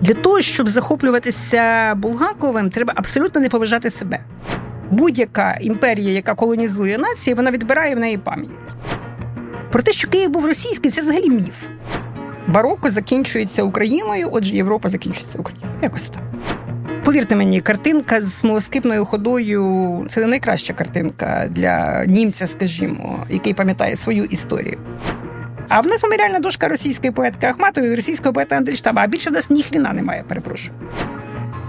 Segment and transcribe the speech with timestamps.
[0.00, 4.20] Для того, щоб захоплюватися Булгаковим, треба абсолютно не поважати себе.
[4.90, 8.50] Будь-яка імперія, яка колонізує нації, вона відбирає в неї пам'ять.
[9.72, 11.64] Про те, що Київ був російський, це взагалі міф.
[12.48, 15.72] Бароко закінчується Україною, отже, Європа закінчується Україною.
[15.82, 16.22] Якось так.
[17.04, 23.96] Повірте мені, картинка з смолоскипною ходою це не найкраща картинка для німця, скажімо, який пам'ятає
[23.96, 24.78] свою історію.
[25.72, 29.50] А в нас меморіальна дошка російської поетки Ахматової, російського поета Андельштаба, а більше в нас
[29.50, 30.72] ніхріна немає, перепрошую.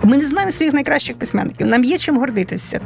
[0.03, 1.67] Ми не знаємо своїх найкращих письменників.
[1.67, 2.81] Нам є чим гордитися.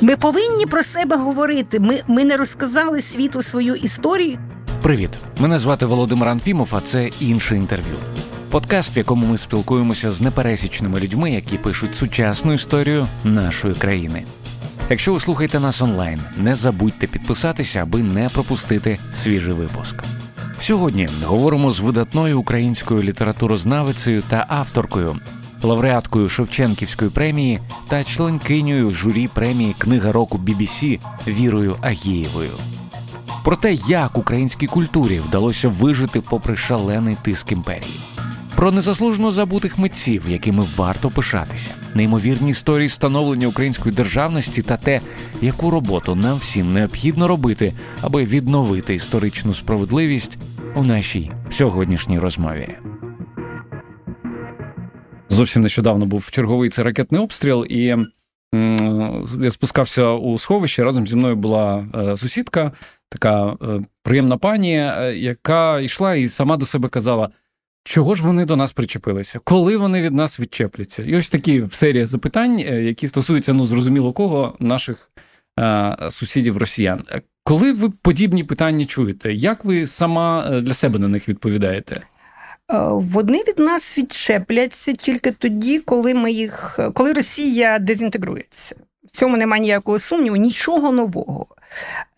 [0.00, 1.80] Ми повинні про себе говорити.
[1.80, 4.38] Ми ми не розказали світу свою історію.
[4.82, 7.94] Привіт, мене звати Володимир Анфімов, а це інше інтерв'ю.
[8.50, 14.22] Подкаст, в якому ми спілкуємося з непересічними людьми, які пишуть сучасну історію нашої країни.
[14.90, 19.96] Якщо ви слухаєте нас онлайн, не забудьте підписатися, аби не пропустити свіжий випуск.
[20.60, 25.16] Сьогодні говоримо з видатною українською літературознавицею та авторкою,
[25.62, 32.50] лауреаткою Шевченківської премії та членкинею журі премії Книга року BBC Вірою Агієвою.
[33.44, 38.00] Про те, як українській культурі вдалося вижити попри шалений тиск імперії
[38.60, 45.00] про незаслужено забутих митців, якими варто пишатися, неймовірні історії становлення української державності та те,
[45.42, 50.38] яку роботу нам всім необхідно робити, аби відновити історичну справедливість
[50.74, 52.68] у нашій сьогоднішній розмові.
[55.28, 57.96] Зовсім нещодавно був черговий це ракетний обстріл, і
[59.40, 60.84] я спускався у сховище.
[60.84, 62.72] Разом зі мною була е, сусідка,
[63.08, 67.30] така е, приємна пані, е, яка йшла і сама до себе казала:
[67.84, 69.38] Чого ж вони до нас причепилися?
[69.44, 71.02] Коли вони від нас відчепляться?
[71.02, 75.10] І ось такі серія запитань, які стосуються ну зрозуміло кого наших
[75.58, 77.02] е, сусідів росіян.
[77.40, 82.00] Е, коли ви подібні питання чуєте, як ви сама е, для себе на них відповідаєте?
[82.92, 88.76] Вони від нас відчепляться тільки тоді, коли ми їх, коли Росія дезінтегрується.
[89.12, 91.46] В цьому немає ніякого сумніву, нічого нового.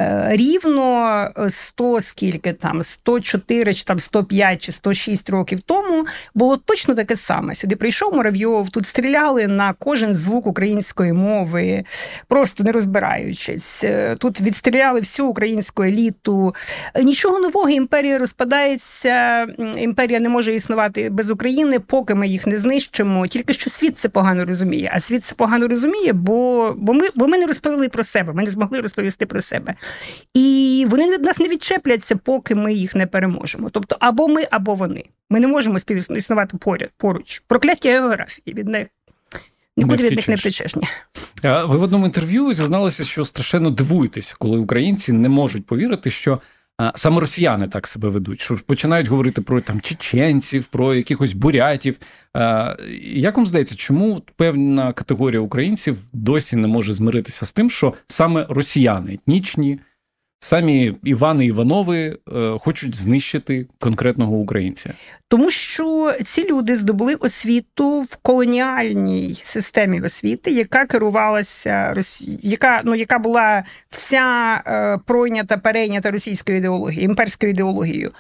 [0.01, 6.95] Е, рівно 100 скільки там, 104 чи там 105 чи 106 років тому було точно
[6.95, 7.55] таке саме.
[7.55, 11.85] Сюди прийшов Муравйов, тут стріляли на кожен звук української мови,
[12.29, 13.85] просто не розбираючись.
[13.85, 16.55] Е, тут відстріляли всю українську еліту.
[17.03, 19.47] Нічого нового, імперія розпадається,
[19.77, 23.27] імперія не може існувати без України, поки ми їх не знищимо.
[23.27, 24.91] Тільки що світ це погано розуміє.
[24.95, 28.43] А світ це погано розуміє, бо, бо, ми, бо ми не розповіли про себе, ми
[28.43, 29.75] не змогли розповісти про себе.
[30.35, 33.71] І вони від нас не відчепляться, поки ми їх не переможемо.
[33.71, 35.05] Тобто, або ми, або вони.
[35.31, 37.43] Ми не можемо співіснувати поряд поруч.
[37.47, 38.89] Прокляття географії від них.
[39.77, 40.75] Нікуди від них не втечеш.
[41.43, 46.41] Ви в одному інтерв'ю зізналися, що страшенно дивуєтеся, коли українці не можуть повірити, що
[46.95, 51.97] саме росіяни так себе ведуть, що починають говорити про там чеченців, про якихось бурятів.
[53.03, 58.47] Як вам здається, чому певна категорія українців досі не може змиритися з тим, що саме
[58.49, 59.81] росіяни етнічні?
[60.45, 64.95] Самі Івани Іванови е, хочуть знищити конкретного українця,
[65.29, 71.95] тому що ці люди здобули освіту в колоніальній системі освіти, яка керувалася
[72.43, 78.13] яка ну яка була вся е, пройнята перейнята російською ідеологією, імперською ідеологією.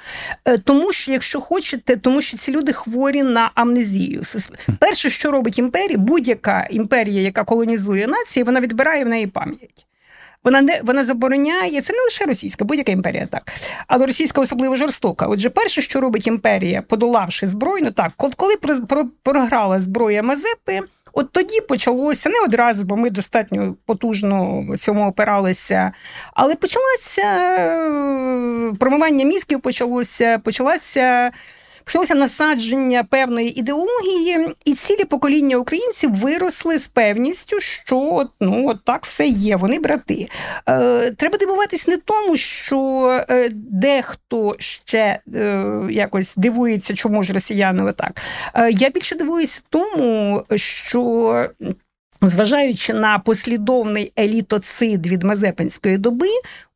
[0.45, 4.23] Е, тому що, якщо хочете, тому що ці люди хворі на амнезію.
[4.79, 9.87] Перше, що робить імперія, будь-яка імперія, яка колонізує нації, вона відбирає в неї пам'ять.
[10.45, 13.53] Вона не вона забороняє це не лише російська, будь-яка імперія так,
[13.87, 15.27] але російська особливо жорстока.
[15.27, 18.55] Отже, перше, що робить імперія, подолавши збройну, так коли
[19.23, 20.81] програла зброя Мазепи.
[21.15, 25.93] От тоді почалося не одразу, бо ми достатньо потужно цьому опиралися.
[26.35, 31.31] Але почалося е, промивання мізків, почалося, почалася
[31.85, 39.05] почалося насадження певної ідеології, і цілі покоління українців виросли з певністю, що ну от так
[39.05, 39.57] все є.
[39.57, 40.29] Вони брати.
[40.69, 47.83] Е, Треба дивуватись не тому, що е, дехто ще е, якось дивується, чому ж росіяни
[47.85, 48.21] отак.
[48.55, 51.49] Е, Я більше дивуюся тому, що.
[52.25, 56.29] Зважаючи на послідовний елітоцид від Мазепинської доби,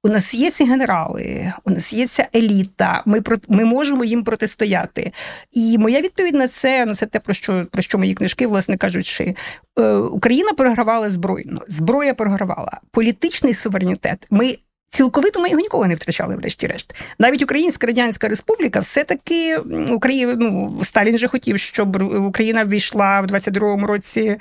[0.03, 3.03] у нас є ці генерали, у нас є ця еліта.
[3.07, 5.13] Ми ми можемо їм протистояти.
[5.53, 8.77] І моя відповідь на це ну це те, про що про що мої книжки, власне
[8.77, 9.35] кажучи,
[9.79, 14.27] е, Україна програвала збройно, зброя програвала політичний суверенітет.
[14.31, 14.59] Ми
[14.91, 16.95] Цілковито ми його ніколи не втрачали, врешті-решт.
[17.19, 19.57] Навіть Українська Радянська Республіка все-таки
[19.91, 24.37] Україна, ну, Сталін же хотів, щоб Україна ввійшла в 22-му році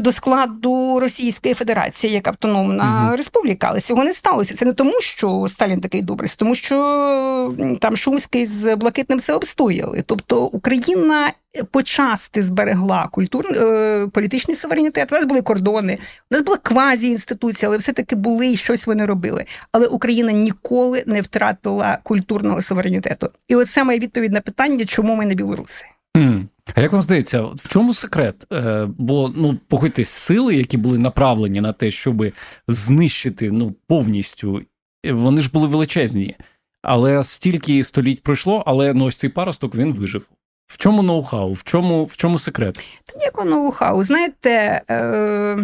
[0.00, 3.16] до складу Російської Федерації як автономна угу.
[3.16, 4.54] республіка, але цього не сталося.
[4.54, 10.04] Це не тому, що Сталін такий добрий, тому що там Шумський з Блакитним все обстояли.
[10.06, 11.32] Тобто Україна
[11.70, 15.12] почасти зберегла культурний е, політичний суверенітет.
[15.12, 15.98] У нас були кордони,
[16.30, 19.44] у нас була квазі інституція, але все-таки були і щось вони робили.
[19.72, 23.30] Але Україна ніколи не втратила культурного суверенітету.
[23.48, 25.84] І оце моя відповідь на питання, чому ми не білоруси.
[26.16, 26.44] Mm.
[26.74, 28.46] А як вам здається, в чому секрет?
[28.52, 32.32] Е, бо ну погодьтесь, сили, які були направлені на те, щоб
[32.68, 34.62] знищити ну повністю,
[35.10, 36.36] вони ж були величезні.
[36.82, 40.28] Але стільки століть пройшло, але ну ось цей паросток він вижив.
[40.66, 41.52] В чому ноу-хау?
[41.52, 42.80] В чому в чому секрет?
[43.04, 44.02] Та ніякого ноу-хау.
[44.02, 45.58] Знаєте, е,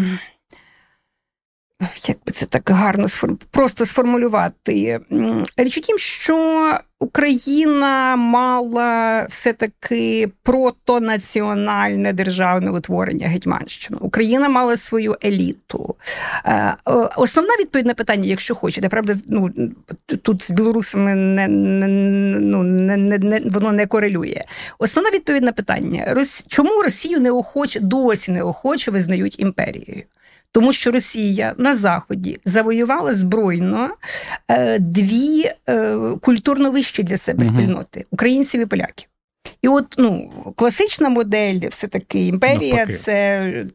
[2.06, 3.06] як би це так гарно
[3.50, 5.00] просто сформулювати?
[5.56, 13.99] Річ у тім, що Україна мала все-таки протонаціональне державне утворення Гетьманщину.
[14.00, 15.94] Україна мала свою еліту.
[16.44, 16.76] Е,
[17.17, 19.50] основна відповідь на питання, якщо хочете, правда, ну
[20.23, 21.88] тут з білорусами не, не,
[22.38, 24.43] ну, не, не, воно не корелює.
[24.79, 30.02] Основна відповідь на питання: чому Росію неохоче досі неохоче визнають імперією?
[30.53, 33.91] Тому що Росія на Заході завоювала збройно
[34.49, 39.09] е, дві е, культурно вищі для себе спільноти українців і поляків.
[39.63, 42.99] І от ну, класична модель, все-таки імперія, Навпаки.
[42.99, 43.67] це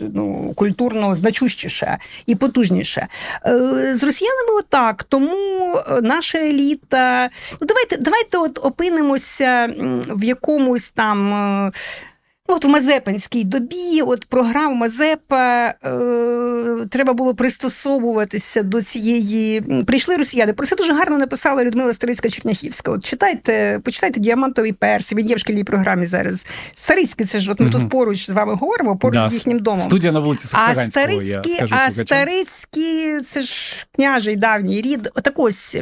[0.00, 3.08] ну, культурно значущіша і потужніша.
[3.46, 5.02] Е, з росіянами отак.
[5.04, 7.30] Тому наша еліта.
[7.60, 9.74] Ну, Давайте давайте от опинимося
[10.08, 11.72] в якомусь там.
[12.48, 19.60] От в Мазепинській добі, от програм Мазепа е, треба було пристосовуватися до цієї.
[19.60, 20.52] Прийшли росіяни.
[20.52, 22.90] Про це дуже гарно написала Людмила Старицька Черняхівська.
[22.90, 25.12] От читайте, почитайте діамантовий перс.
[25.12, 26.46] Він є в шкільній програмі зараз.
[26.74, 27.78] Старицький, це ж от ми угу.
[27.78, 29.80] тут поруч з вами говоримо, поруч да, з їхнім домом.
[29.80, 35.10] Студія на вулиці А Старицький, а Старицький це ж княжий давній рід.
[35.14, 35.76] Отак ось.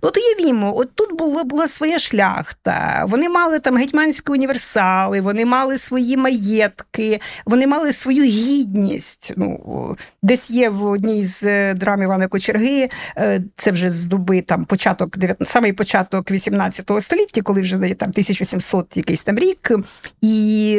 [0.00, 3.04] От уявімо, от тут була була своя шляхта.
[3.08, 9.32] Вони мали там гетьманські універсали, вони мали свої маєтки, вони мали свою гідність.
[9.36, 14.42] Ну, Десь є в одній з е, драм Івана Кочерги, е, це вже з доби
[14.42, 19.72] там початок, самий початок 18 століття, коли вже там 1700 якийсь там рік.
[20.20, 20.78] і...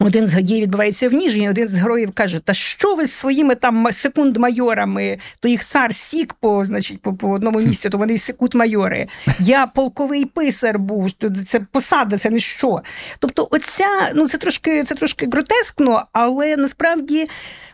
[0.00, 3.54] Один з гадів відбувається в Ніжні, один з героїв каже: Та що ви з своїми
[3.54, 9.08] там секунд-майорами, то їх цар сік по значить, по, по одному місці, то вони секунд-майори.
[9.38, 11.10] Я полковий писар був,
[11.48, 12.82] це посада, це не що.
[13.18, 17.28] Тобто, оця, ну це трошки це трошки гротескно, але насправді.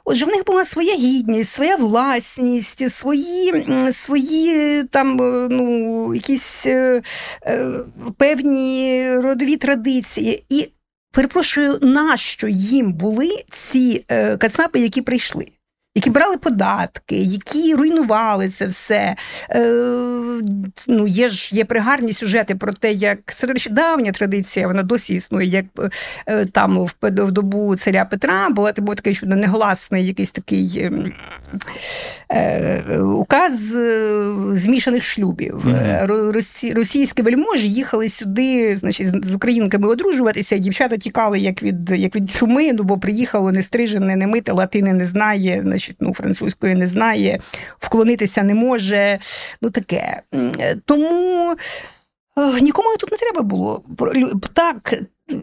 [0.04, 5.16] Отже, в них була своя гідність, своя власність, свої свої там
[5.50, 7.02] ну, якісь е,
[7.46, 7.70] е,
[8.16, 10.44] певні родові традиції.
[10.48, 10.69] І
[11.12, 15.46] перепрошую, нащо їм були ці е, кацапи, які прийшли?
[15.94, 19.16] Які брали податки, які руйнували це все.
[19.50, 19.68] Е,
[20.86, 25.48] ну, Є ж є пригарні сюжети про те, як це давня традиція, вона досі існує,
[25.48, 25.64] як
[26.26, 31.12] е, там в, в добу царя Петра була був такий що негласний якийсь такий ем,
[32.30, 35.64] е, указ е, змішаних шлюбів.
[35.66, 36.74] Mm-hmm.
[36.74, 42.30] Російські вельможі їхали сюди, значить, з українками одружуватися, і дівчата тікали як від як від
[42.30, 45.60] чуми, ну бо приїхало не стрижене, не мите, латини не знає.
[45.62, 47.40] значить, значить, ну, французької не знає,
[47.79, 49.19] вклонитися не може.
[49.62, 50.23] Ну таке.
[50.84, 51.56] Тому
[52.38, 53.82] е, нікому тут не треба було.
[54.52, 54.94] Так,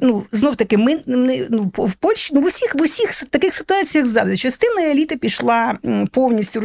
[0.01, 1.01] ну, знов таки, ми
[1.49, 5.77] ну, в Польщі ну, в усіх в усіх таких ситуаціях завжди частина еліти пішла
[6.11, 6.59] повністю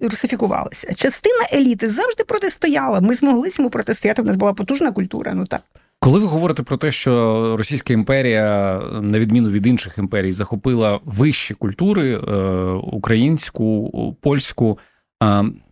[0.00, 0.94] русифікувалася.
[0.94, 3.00] Частина еліти завжди протистояла.
[3.00, 4.22] Ми змогли цьому протистояти.
[4.22, 5.34] У нас була потужна культура.
[5.34, 5.62] Ну так.
[6.02, 11.54] Коли ви говорите про те, що Російська імперія, на відміну від інших імперій, захопила вищі
[11.54, 12.36] культури е,
[12.72, 14.78] українську, польську.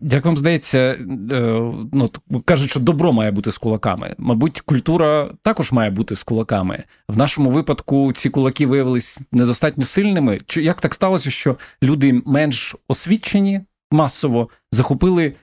[0.01, 0.97] Як вам здається, е,
[1.93, 2.09] ну
[2.45, 4.15] кажуть, що добро має бути з кулаками.
[4.17, 6.83] Мабуть, культура також має бути з кулаками.
[7.07, 10.39] В нашому випадку ці кулаки виявились недостатньо сильними.
[10.45, 13.61] Чи як так сталося, що люди менш освічені
[13.91, 15.33] масово захопили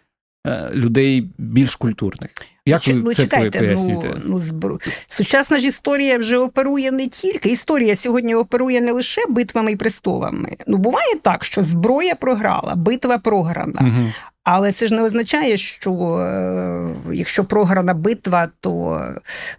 [0.48, 2.30] Е, людей більш культурних.
[2.68, 4.08] Як ви ну, це чекайте, пояснюєте?
[4.14, 4.80] Ну, ну, збру...
[5.06, 7.48] Сучасна ж історія вже оперує не тільки.
[7.48, 10.56] Історія сьогодні оперує не лише битвами і престолами.
[10.66, 13.80] Ну, буває так, що зброя програла, битва програна.
[13.80, 14.12] Угу.
[14.50, 19.02] Але це ж не означає, що е, якщо програна битва, то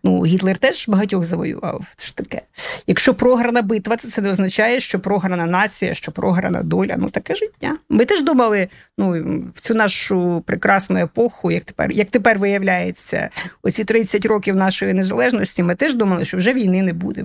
[0.04, 1.86] ну, Гітлер теж багатьох завоював.
[1.96, 2.42] Це ж таке.
[2.88, 6.96] Якщо програна битва, це це не означає, що програна нація, що програна доля.
[6.98, 7.76] Ну таке життя.
[7.90, 8.68] Ми теж думали,
[8.98, 9.12] ну
[9.56, 13.30] в цю нашу прекрасну епоху, як тепер, як тепер виявляється,
[13.64, 17.24] оці 30 років нашої незалежності, ми теж думали, що вже війни не буде.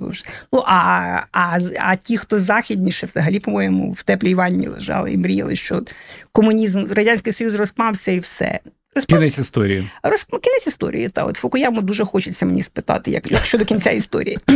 [0.53, 5.55] Ну а а, а ті, хто західніше, взагалі, по-моєму, в теплій ванні лежали і мріяли,
[5.55, 5.81] що
[6.35, 8.59] комунізм, радянський союз розпався і все.
[8.95, 9.21] Розпався.
[9.21, 9.89] Кінець історії.
[10.03, 10.23] Роз...
[10.23, 11.09] Кінець історії.
[11.09, 14.39] Та от Фукуяму дуже хочеться мені спитати, як, як щодо кінця історії.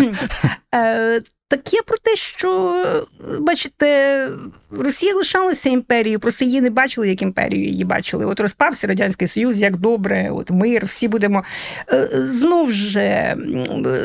[1.53, 3.07] Е, таке про те, що,
[3.39, 4.29] бачите,
[4.71, 8.25] Росія лишалася імперією, просто її не бачили, як імперію її бачили.
[8.25, 11.43] От розпався Радянський Союз, як добре, от мир, всі будемо.
[11.93, 13.37] Е, знов же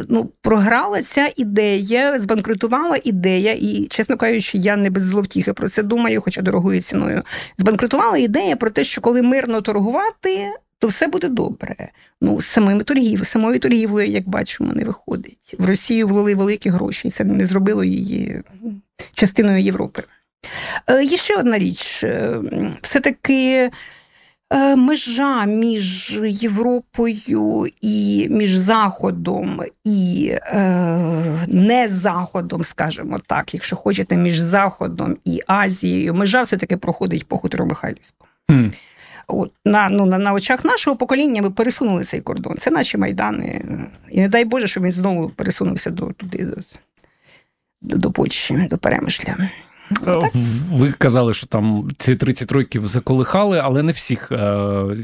[0.09, 5.83] ну, програла ця ідея, збанкрутувала ідея, і, чесно кажучи, я не без зловтіхи про це
[5.83, 7.23] думаю, хоча дорогою ціною.
[7.59, 11.89] Збанкрутувала ідея про те, що коли мирно торгувати то все буде добре.
[12.21, 15.55] Ну, з самими торгів, самою торгівлею, як бачимо, не виходить.
[15.59, 18.43] В Росію влили великі гроші, і це не зробило її
[19.15, 20.03] частиною Європи.
[20.87, 22.41] Е, є ще одна річ: е,
[22.83, 23.71] все-таки.
[24.53, 30.33] Е, межа між Європою і між Заходом і
[31.49, 37.67] не Заходом, скажімо так, якщо хочете, між Заходом і Азією, межа все-таки проходить по хутору
[37.67, 38.31] Михайлівському.
[38.51, 38.73] Mm.
[39.27, 42.55] От, На ну, на, на очах нашого покоління ми пересунули цей кордон.
[42.59, 43.65] Це наші майдани.
[44.11, 46.57] І не дай Боже, щоб він знову пересунувся до туди, до,
[47.83, 49.37] до, до Польщі, до Перемишля.
[50.05, 50.33] Так?
[50.73, 54.33] Ви казали, що там ці 30 років заколихали, але не всіх.
[54.33, 54.37] Е,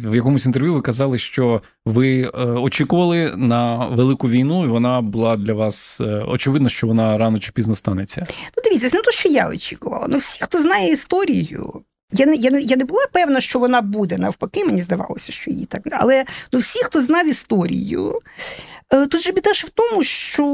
[0.04, 5.36] в якомусь інтерв'ю ви казали, що ви е, очікували на велику війну, і вона була
[5.36, 8.26] для вас е, очевидно, що вона рано чи пізно станеться.
[8.56, 10.06] Ну, дивіться, не те, що я очікувала.
[10.08, 11.82] Ну, всі, хто знає історію,
[12.12, 15.50] я не я не, я не була певна, що вона буде навпаки, мені здавалося, що
[15.50, 15.82] її так.
[15.92, 18.18] Але ну, всі, хто знав історію,
[18.92, 20.44] е, тут же біда ж в тому, що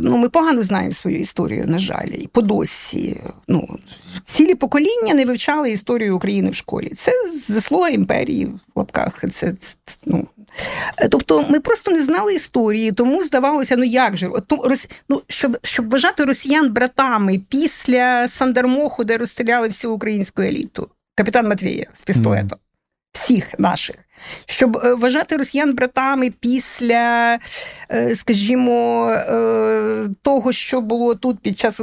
[0.00, 3.20] ну, ми погано знаємо свою історію, на жаль, і по досі.
[3.48, 3.78] Ну,
[4.24, 6.92] Цілі покоління не вивчали історію України в школі.
[6.96, 7.12] Це
[7.48, 9.24] заслуга імперії в лапках.
[9.32, 10.26] Це, це ну.
[11.10, 14.52] Тобто ми просто не знали історії, тому здавалося, ну як же, От,
[15.08, 21.88] ну, щоб щоб вважати росіян братами після Сандермоху, де розстріляли всю українську еліту, капітан Матвієв
[21.94, 22.62] з пістолетом, mm.
[23.12, 23.96] всіх наших
[24.46, 27.38] щоб е, вважати росіян братами після,
[27.90, 31.76] е, скажімо, е, того, що було тут під час,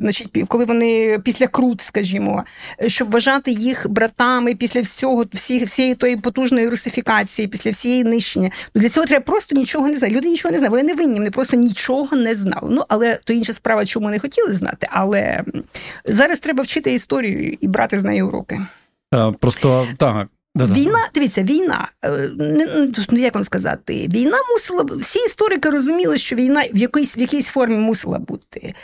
[0.00, 2.44] значить, коли вони після Крут, скажімо,
[2.86, 8.50] щоб вважати їх братами після всього, всі, всієї тої потужної русифікації, після всієї нищення.
[8.74, 10.14] Ну для цього треба просто нічого не знати.
[10.14, 12.68] Люди нічого не знають, вони не винні, вони просто нічого не знали.
[12.70, 14.86] Ну але то інша справа, чому не хотіли знати.
[14.90, 15.44] Але
[16.04, 18.60] зараз треба вчити історію і брати з неї уроки.
[19.40, 20.74] Просто так, Да-да.
[20.74, 21.88] Війна, дивіться, війна.
[22.04, 22.30] Е,
[23.10, 27.46] ну, як вам сказати, війна мусила всі історики розуміли, що війна в якійсь в якійсь
[27.46, 28.74] формі мусила бути.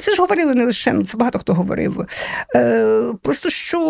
[0.00, 2.06] Це ж говорили не лише, ну це багато хто говорив.
[2.54, 3.80] Е, Просто що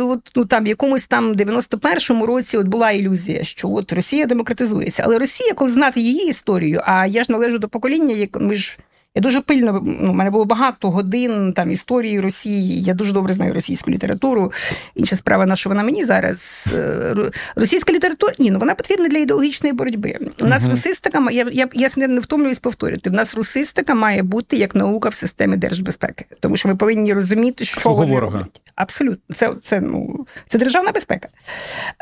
[0.00, 5.02] от, ну, там в якомусь там 91-му році от була ілюзія, що от Росія демократизується.
[5.06, 8.78] Але Росія, коли знати її історію, а я ж належу до покоління, як ми ж.
[9.18, 12.82] Я дуже пильно, ну, у мене було багато годин там історії Росії.
[12.82, 14.52] Я дуже добре знаю російську літературу.
[14.94, 16.64] Інша справа, на що вона мені зараз.
[16.74, 17.14] Е,
[17.56, 20.18] російська література ні, ну вона потрібна для ідеологічної боротьби.
[20.40, 23.10] У нас uh русистика, я я, я не втомлююсь повторювати.
[23.10, 27.64] У нас русистика має бути як наука в системі держбезпеки, тому що ми повинні розуміти,
[27.64, 28.60] що вони роблять.
[28.74, 31.28] Абсолютно, це це, ну, це державна безпека.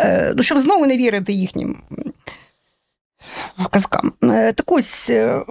[0.00, 1.76] Е, Ну, щоб знову не вірити їхнім
[3.70, 4.12] казкам.
[4.24, 5.42] Е, так ось е,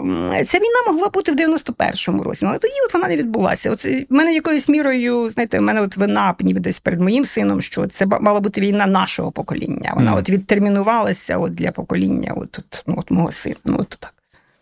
[0.45, 3.71] ця війна могла бути в 91-му році, але тоді от вона не відбулася.
[3.71, 7.61] От в мене якоюсь мірою, знаєте, в мене от вина ніби десь перед моїм сином,
[7.61, 9.93] що це мала бути війна нашого покоління.
[9.95, 10.17] Вона mm.
[10.17, 13.55] от відтермінувалася от для покоління от, от, ну, от мого сина.
[13.65, 14.14] Ну, от так.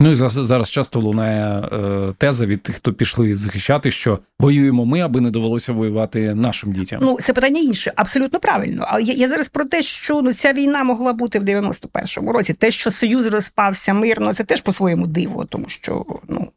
[0.03, 5.01] Ну і зараз часто лунає е, теза від тих, хто пішли захищати, що воюємо ми,
[5.01, 6.99] аби не довелося воювати нашим дітям.
[7.03, 8.85] Ну це питання інше, абсолютно правильно.
[8.87, 12.53] Але я, я зараз про те, що ну ця війна могла бути в 91-му році.
[12.53, 16.51] Те, що союз розпався мирно, це теж по-своєму диво, тому що ну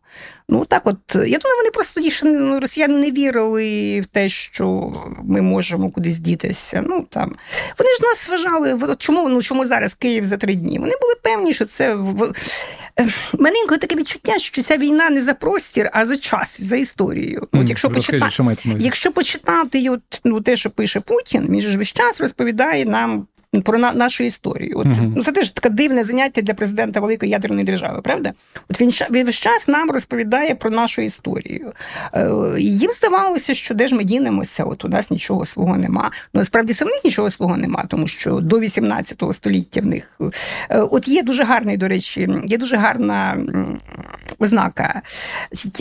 [0.48, 4.28] Ну так, от я думаю, вони просто тоді ще ну, росіяни не вірили в те,
[4.28, 6.84] що ми можемо кудись дітися.
[6.86, 7.36] Ну там
[7.78, 10.78] вони ж нас вважали, чому ну чому зараз Київ за три дні?
[10.78, 11.96] Вони були певні, що це
[12.96, 16.60] в е, мене інколи таке відчуття, що ця війна не за простір, а за час,
[16.60, 17.48] за історію.
[17.52, 21.78] Mm, от якщо почитати, що якщо почитати от, ну, те, що пише Путін, він ж
[21.78, 23.26] весь час розповідає нам
[23.62, 24.72] про на, нашу історію.
[24.78, 25.12] От, uh-huh.
[25.16, 28.32] ну, Це теж таке дивне заняття для президента великої ядерної держави, правда?
[28.70, 31.72] От він він весь час нам розповідає про нашу історію.
[32.12, 36.10] Е, Їм здавалося, що де ж ми дінемося, от у нас нічого свого нема.
[36.34, 40.20] Ну насправді це в них нічого свого нема, тому що до 18 століття в них
[40.70, 43.38] е, от є дуже гарний, до речі, є дуже гарна
[44.38, 45.02] ознака.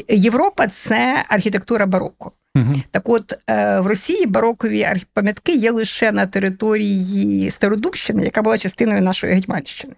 [0.09, 2.31] Європа це архітектура бароко.
[2.55, 2.73] Угу.
[2.91, 9.01] Так от е, в Росії барокові пам'ятки є лише на території Стародубщини, яка була частиною
[9.01, 9.93] нашої Гетьманщини.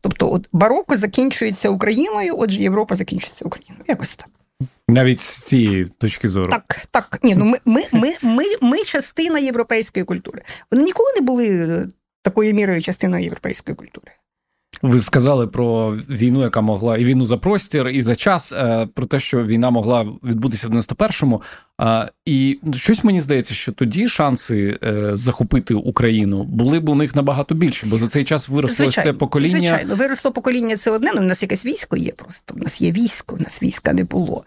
[0.00, 3.84] Тобто, от бароко закінчується Україною, отже, Європа закінчується Україною.
[3.88, 4.28] Якось так.
[4.88, 6.50] Навіть з цієї точки зору.
[6.50, 7.18] Так, так.
[7.22, 10.42] Ні, ну ми, ми, ми, ми, ми частина європейської культури.
[10.72, 11.88] Вони ніколи не були
[12.22, 14.12] такою мірою частиною європейської культури.
[14.82, 19.06] Ви сказали про війну, яка могла і війну за простір, і за час, е, про
[19.06, 21.42] те, що війна могла відбутися в 91-му.
[22.24, 27.54] І щось мені здається, що тоді шанси е, захопити Україну були б у них набагато
[27.54, 29.58] більше, бо за цей час виросло звичайно, це покоління.
[29.58, 31.10] Звичайно, виросло покоління це одне.
[31.12, 32.54] але У нас якесь військо є просто.
[32.54, 34.44] У нас є військо, у нас війська не було.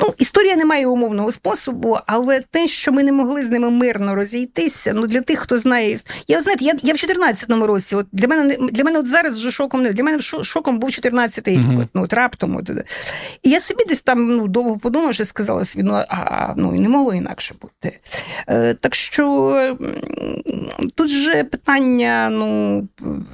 [0.00, 4.14] Ну, історія не має умовного способу, але те, що ми не могли з ними мирно
[4.14, 5.96] розійтися, ну для тих, хто знає,
[6.28, 7.96] я знаєте, я я в 14-му році.
[7.96, 11.50] От для мене для мене от зараз вже шоком не для мене шоком був 14-й
[11.50, 11.60] рік.
[11.60, 11.88] Uh-huh.
[11.94, 12.56] Ну от раптом.
[12.56, 12.70] От,
[13.42, 16.80] і я собі десь там ну, довго подумав, що сказала собі, ну а ну і
[16.80, 17.98] не могло інакше бути.
[18.48, 19.78] Е, Так що
[20.94, 22.88] тут же питання, ну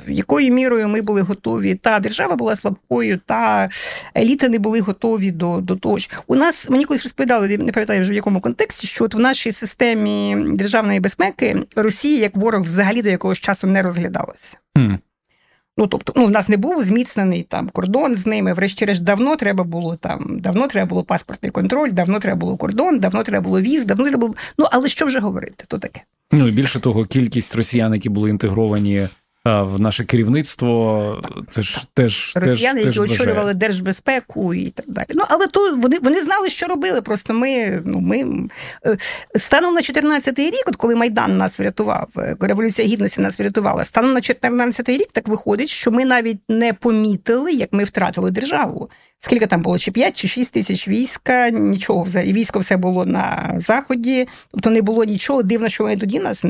[0.09, 3.69] якою мірою ми були готові, та держава була слабкою, та
[4.17, 5.97] еліти не були готові до, до того.
[6.27, 9.19] У нас нас мені колись розповідали, не пам'ятаю вже в якому контексті, що от в
[9.19, 14.57] нашій системі державної безпеки Росія як ворог взагалі до якогось часу не розглядалася.
[14.77, 14.99] Mm.
[15.77, 18.53] Ну, тобто, ну, у нас не був зміцнений там кордон з ними.
[18.53, 23.23] Врешті-решт, давно треба було там, давно треба було паспортний контроль, давно треба було кордон, давно
[23.23, 24.35] треба було віз, давно треба було.
[24.59, 25.65] Ну, але що вже говорити?
[25.69, 26.03] То таке.
[26.33, 29.09] Ну і більше того, кількість росіян, які були інтегровані
[29.45, 31.23] в наше керівництво.
[31.51, 35.07] Це ж теж росіяни, теж, які теж очолювали держбезпеку і так далі.
[35.15, 37.03] Ну але то вони вони знали, що робили.
[37.03, 38.49] Просто ми ну ми
[38.87, 38.97] е,
[39.37, 43.85] станом на 14-й рік, от коли Майдан нас врятував, е, революція гідності нас врятувала.
[43.85, 48.91] Станом на 14-й рік так виходить, що ми навіть не помітили, як ми втратили державу.
[49.21, 49.79] Скільки там було?
[49.79, 52.05] Чи 5, чи 6 тисяч війська, нічого.
[52.15, 55.43] Військо все було на заході, тобто не було нічого.
[55.43, 56.45] Дивно, що вони тоді нас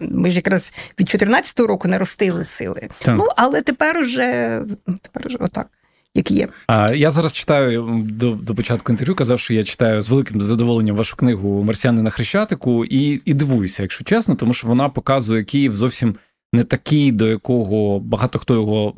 [0.00, 2.88] ми ж якраз від 14-го року не ростили сили.
[2.98, 3.16] Так.
[3.18, 4.60] Ну але тепер уже
[5.02, 5.66] тепер уже отак.
[6.14, 6.48] Як є.
[6.66, 10.96] А я зараз читаю до до початку інтерв'ю, казав, що я читаю з великим задоволенням
[10.96, 15.74] вашу книгу Марсіани на Хрещатику і і дивуюся, якщо чесно, тому що вона показує Київ
[15.74, 16.14] зовсім
[16.52, 18.94] не такий, до якого багато хто його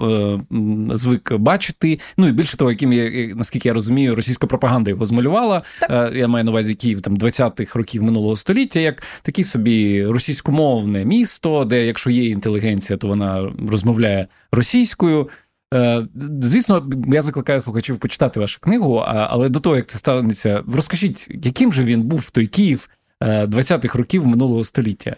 [0.51, 1.99] е, звик бачити.
[2.19, 5.63] Ну і більше того, яким я наскільки я розумію, російська пропаганда його змалювала.
[5.91, 11.05] Е, я маю на увазі Київ там 20-х років минулого століття, як такий собі російськомовне
[11.05, 15.29] місто, де якщо є інтелігенція, то вона розмовляє російською.
[15.75, 16.07] Е,
[16.41, 21.73] звісно, я закликаю слухачів почитати вашу книгу, але до того як це станеться, розкажіть, яким
[21.73, 22.89] же він був той Київ
[23.21, 25.17] 20-х е, років минулого століття.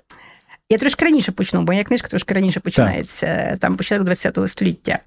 [0.71, 3.59] Я трошки раніше почну, бо моя книжка трошки раніше починається, так.
[3.59, 4.99] там початок ХХ століття.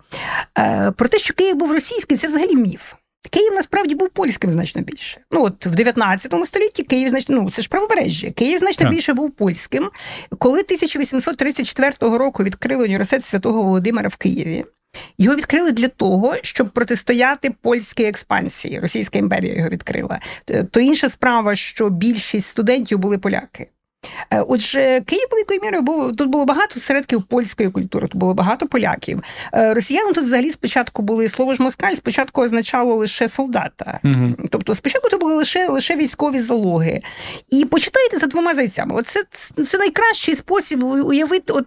[0.58, 2.94] Е, про те, що Київ був російський, це взагалі міф.
[3.30, 5.20] Київ насправді був польським значно більше.
[5.32, 8.32] Ну от в 19 столітті Київ значно ну це ж правобережжя.
[8.32, 8.94] Київ значно так.
[8.94, 9.90] більше був польським.
[10.38, 14.66] Коли 1834 року відкрили університет святого Володимира в Києві.
[15.18, 18.80] Його відкрили для того, щоб протистояти польській експансії.
[18.80, 20.20] Російська імперія його відкрила.
[20.72, 23.68] То інша справа, що більшість студентів були поляки.
[24.32, 28.68] Е, отже, Київ великою мірою був тут було багато середків польської культури, тут було багато
[28.68, 29.24] поляків.
[29.54, 34.00] Е, росіяни тут взагалі спочатку були слово ж москаль, спочатку означало лише солдата.
[34.04, 34.36] Угу.
[34.50, 37.02] Тобто, спочатку це були лише лише військові залоги.
[37.50, 38.96] І почитайте за двома зайцями.
[38.96, 39.24] Оце
[39.68, 41.54] це найкращий спосіб уявити.
[41.54, 41.66] От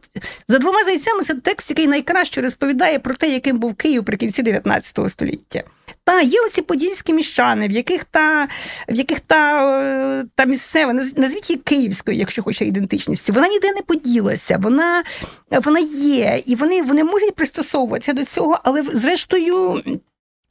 [0.48, 4.42] за двома зайцями це текст, який найкраще розповідає про те, яким був Київ при кінці
[4.42, 5.62] 19 століття.
[6.04, 8.48] Та є оці подільські міщани, в яких та
[8.88, 13.82] в яких та, е, та місцева, назвіть її київською, якщо хоче ідентичності, вона ніде не
[13.82, 15.04] поділася, вона
[15.50, 19.82] вона є, і вони вони можуть пристосовуватися до цього, але зрештою.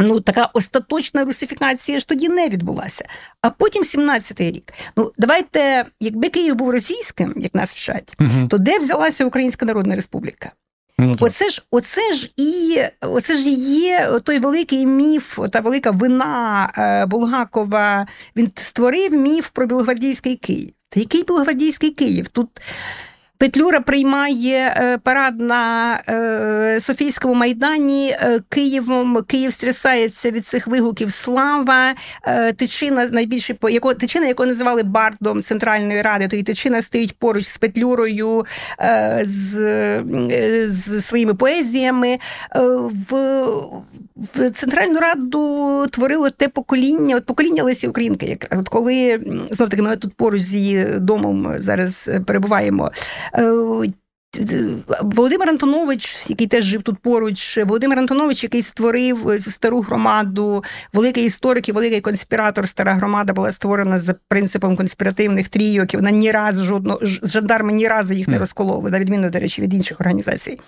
[0.03, 3.05] Ну, така остаточна русифікація ж тоді не відбулася.
[3.41, 4.73] А потім 17-й рік.
[4.97, 8.47] Ну, давайте, якби Київ був російським, як нас вчать, угу.
[8.49, 10.51] то де взялася Українська Народна Республіка?
[11.03, 16.71] Ну, оце ж, оце ж і оце ж є той великий міф, та велика вина
[16.77, 18.07] е, Булгакова.
[18.35, 20.73] Він створив міф про Білогвардійський Київ.
[20.89, 22.27] Та який Білогвардійський Київ?
[22.27, 22.49] Тут
[23.41, 29.23] Петлюра приймає е, парад на е, Софійському майдані е, Києвом.
[29.27, 31.93] Київ стрясається від цих вигуків Слава.
[32.57, 37.57] Тичина найбільше яко тичина, яку називали бардом Центральної ради, то і тичина стоїть поруч з
[37.57, 38.45] Петлюрою
[39.21, 40.03] з
[40.67, 42.19] з своїми поезіями.
[43.09, 43.15] В
[44.15, 49.81] в Центральну раду творило те покоління, от покоління Лесі Українки, як от коли знов таки
[49.81, 52.91] ми тут поруч з її домом зараз перебуваємо.
[53.37, 53.93] Е,
[55.01, 60.63] Володимир Антонович, який теж жив тут поруч, Володимир Антонович, який створив стару громаду,
[60.93, 62.67] великий історик і великий конспіратор.
[62.67, 65.93] Стара громада була створена за принципом конспіративних трійок.
[65.93, 69.61] і Вона ні разу жодно жандарми ні разу їх не розкололи, на відміну, до речі,
[69.61, 70.59] від інших організацій.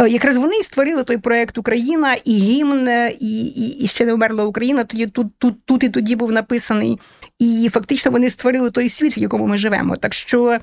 [0.00, 2.88] Е, якраз вони і створили той проект Україна і гімн,
[3.20, 4.84] і і, і ще не вмерла Україна.
[4.84, 6.98] Тоді тут, тут, тут і тоді був написаний.
[7.40, 9.96] І фактично вони створили той світ, в якому ми живемо.
[9.96, 10.58] Так що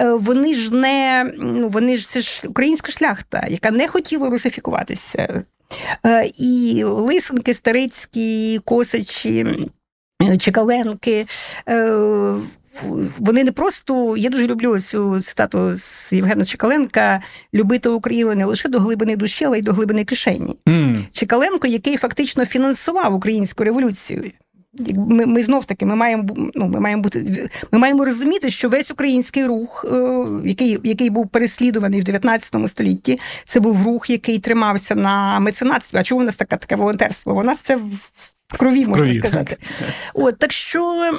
[0.00, 5.44] е, вони ж не ну вони ж це ж українська шляхта, яка не хотіла русифікуватися.
[6.06, 9.46] Е, і Лисенки, Старицькі, Косачі,
[10.22, 11.26] е, Чекаленки.
[13.18, 17.22] Вони не просто, я дуже люблю цю цитату з Євгена Чекаленка
[17.54, 20.56] любити Україну не лише до глибини душі, але й до глибини кишені.
[20.66, 21.04] Mm.
[21.12, 24.30] Чекаленко, який фактично фінансував українську революцію.
[24.96, 28.90] Ми ми знов таки ми маємо ну, ми маємо бути ми маємо розуміти, що весь
[28.90, 34.94] український рух, е, який який був переслідуваний в 19 столітті, це був рух, який тримався
[34.94, 35.98] на меценатстві.
[35.98, 37.34] А чому в нас таке таке волонтерство?
[37.34, 37.78] У нас це
[38.48, 39.56] в крові, можна крові, сказати.
[39.78, 39.88] Так.
[40.14, 41.10] От, Так що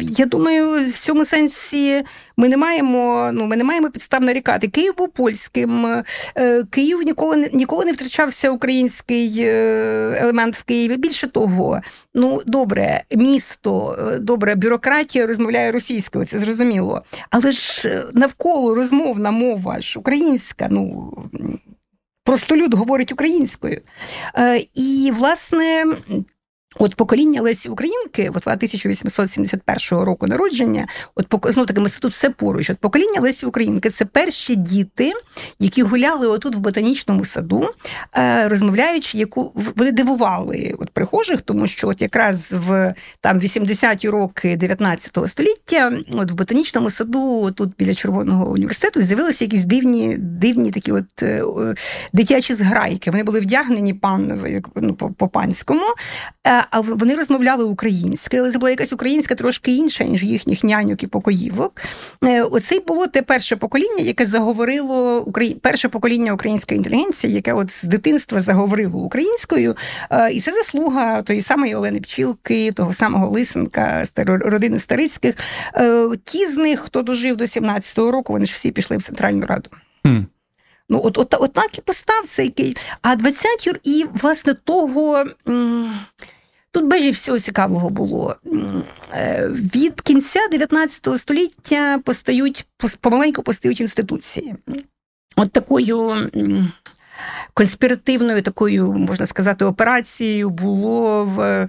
[0.00, 2.04] я думаю, в цьому сенсі
[2.36, 4.68] ми не маємо ну, ми не маємо підстав нарікати.
[4.68, 5.86] Київ був польським,
[6.36, 10.96] е, Київ ніколи ніколи не втрачався український е, елемент в Києві.
[10.96, 11.80] Більше того,
[12.14, 17.02] ну добре, місто, е, добре, бюрократія розмовляє російською, це зрозуміло.
[17.30, 21.12] Але ж навколо розмовна мова ж українська, ну
[22.28, 23.80] простолюд говорить українською.
[24.38, 25.84] Е, і, власне.
[26.76, 32.70] От покоління Лесі Українки, от 1871 року народження, от знов таки ми тут все поруч.
[32.70, 35.12] От покоління Лесі Українки це перші діти,
[35.58, 37.70] які гуляли отут в ботанічному саду,
[38.16, 44.56] е, розмовляючи, яку вони дивували от прихожих, тому що от якраз в там 80-ті роки
[44.56, 50.92] 19 століття, от в ботанічному саду, тут біля Червоного університету, з'явилися якісь дивні, дивні такі
[50.92, 51.44] от е,
[52.12, 53.10] дитячі зграйки.
[53.10, 54.40] Вони були вдягнені пан
[54.74, 55.84] ну, по панському.
[56.70, 61.06] А вони розмовляли українською, але це була якась українська трошки інша, ніж їхніх няньок і
[61.06, 61.82] покоївок.
[62.24, 65.26] Е, оце було те перше покоління, яке заговорило
[65.62, 69.76] перше покоління української інтелігенції, яке от з дитинства заговорило українською.
[70.10, 75.34] Е, і це заслуга тої самої Олени Пчілки, того самого Лисенка, родини Старицьких.
[75.74, 79.46] Е, ті з них, хто дожив до 17-го року, вони ж всі пішли в Центральну
[79.46, 79.70] Раду.
[80.04, 80.24] Mm.
[80.88, 85.24] Ну, от, от, от так і постав цей А 20 і, власне, того.
[86.72, 88.36] Тут безліч всього цікавого було.
[89.12, 92.66] Е, від кінця 19 століття постають
[93.00, 94.54] помаленьку постають інституції.
[95.36, 96.30] От такою
[97.58, 101.66] конспіративною такою, можна сказати, операцією було в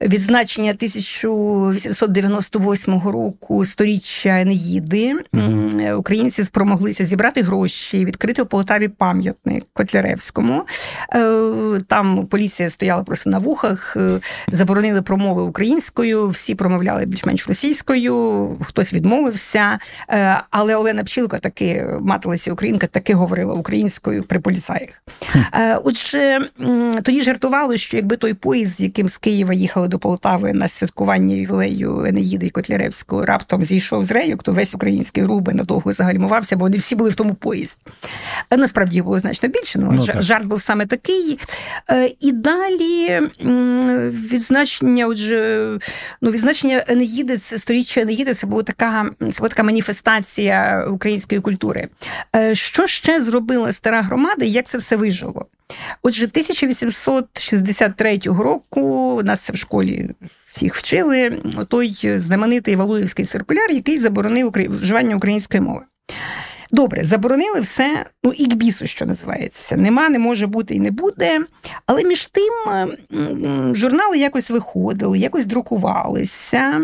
[0.00, 5.14] відзначення 1898 року сторіччя Енеїди.
[5.32, 5.94] Mm-hmm.
[5.94, 10.66] Українці спромоглися зібрати гроші, відкрити у Полтаві пам'ятник Котляревському.
[11.14, 18.48] Е, там поліція стояла просто на вухах, е, заборонили промови українською, всі промовляли більш-менш російською,
[18.62, 19.78] хтось відмовився.
[20.50, 24.90] Але Олена Пчілко таки матилася українка, таки говорила українською при поліцаях.
[25.54, 26.48] Е, отже,
[27.02, 31.34] тоді жартували, що якби той поїзд, з яким з Києва їхали до Полтави на святкування
[31.34, 36.64] ювілею Енеїди і Котляревського, раптом зійшов з рейок, то весь український рух надовго загальмувався, бо
[36.64, 37.80] вони всі були в тому поїзді.
[38.50, 41.38] Е, насправді їх було значно більше, але ну, жарт був саме такий.
[41.90, 43.20] Е, і далі
[44.10, 45.78] відзначення, отже,
[46.20, 51.88] ну, відзначення Енеїди, сторіччя Енеїди, це була така, це була така маніфестація української культури.
[52.52, 54.44] Що ще зробила стара громада?
[54.44, 55.46] Як це все вижило.
[56.02, 60.10] Отже, 1863 року нас в школі
[60.52, 65.82] всіх вчили той знаменитий Валуївський циркуляр, який заборонив вживання української мови.
[66.72, 69.76] Добре, заборонили все, ну і к бісу, що називається.
[69.76, 71.40] Нема, не може бути і не буде.
[71.86, 72.52] Але між тим
[73.74, 76.82] журнали якось виходили, якось друкувалися.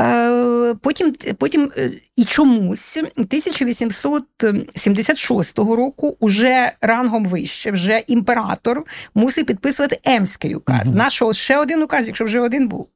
[0.00, 9.98] Е, потім потім е, і чомусь 1876 року уже рангом вище, вже імператор мусив підписувати
[10.04, 10.86] Емський указ.
[10.86, 10.96] Угу.
[10.96, 12.88] Нашого ще один указ, якщо вже один був.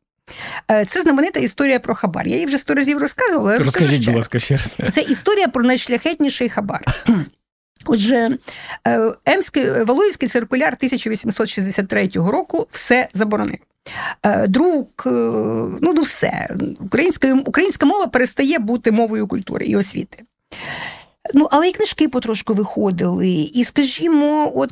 [0.89, 2.27] Це знаменита історія про хабар.
[2.27, 3.59] Я її вже сто разів розказувала.
[3.59, 4.79] Розкажіть, будь ласка, ще раз.
[4.93, 6.85] Це історія про найшляхетніший хабар.
[7.87, 8.39] Отже,
[9.25, 13.59] Емський Валуївський циркуляр 1863 року все заборонив.
[14.49, 16.49] Друк, ну ну все,
[16.81, 20.25] українська, українська мова перестає бути мовою культури і освіти.
[21.35, 23.29] Ну, але і книжки потрошку виходили.
[23.29, 24.71] І, скажімо, от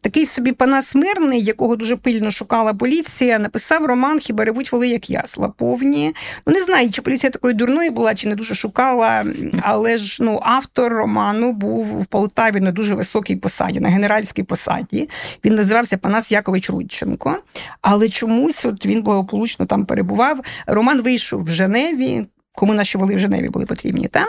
[0.00, 5.10] такий собі Панас Мирний, якого дуже пильно шукала поліція, написав роман Хіба ревуть воли, як
[5.10, 6.14] ясла повні.
[6.46, 9.24] Ну, не знаю, чи поліція такою дурною була, чи не дуже шукала,
[9.62, 15.08] але ж ну, автор роману був в Полтаві на дуже високій посаді, на генеральській посаді.
[15.44, 17.36] Він називався Панас Якович Рудченко.
[17.82, 20.40] Але чомусь от він благополучно там перебував.
[20.66, 22.26] Роман вийшов в Женеві
[22.58, 24.08] кому наші воли в Женеві були потрібні.
[24.08, 24.26] Та?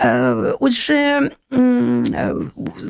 [0.00, 0.94] Е, отже,
[1.52, 2.34] е,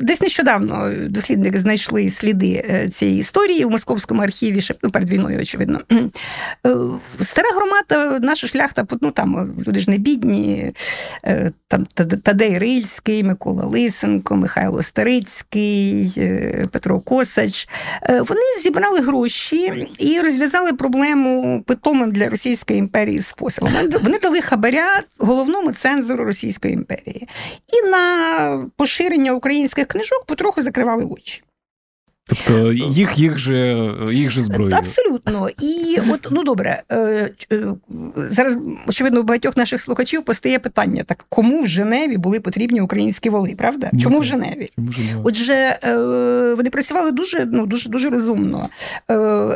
[0.01, 5.39] десь нещодавно дослідники знайшли сліди е, цієї історії у московському архіві, ще ну, перед війною,
[5.41, 5.79] очевидно.
[7.21, 10.73] Стара громада, наша шляхта, ну там люди ж не бідні,
[11.67, 11.85] там
[12.23, 16.11] Тадей Рильський, Микола Лисенко, Михайло Старицький,
[16.71, 17.69] Петро Косач.
[18.09, 23.71] Вони зібрали гроші і розв'язали проблему питомим для Російської імперії способом.
[24.03, 27.27] Вони дали хабаря благодаря головному цензору Російської імперії.
[27.67, 31.43] І на поширення українських книжок потроху закривали очі.
[32.29, 34.75] Тобто їх їх же їх же зброєю.
[34.75, 35.49] Абсолютно.
[35.61, 37.65] І от ну добре, е, е,
[38.15, 43.29] зараз очевидно у багатьох наших слухачів постає питання: так кому в Женеві були потрібні українські
[43.29, 43.89] воли, правда?
[43.93, 44.69] Ну, Чому в Женеві?
[45.23, 45.95] Отже, е,
[46.57, 48.69] вони працювали дуже ну дуже дуже розумно.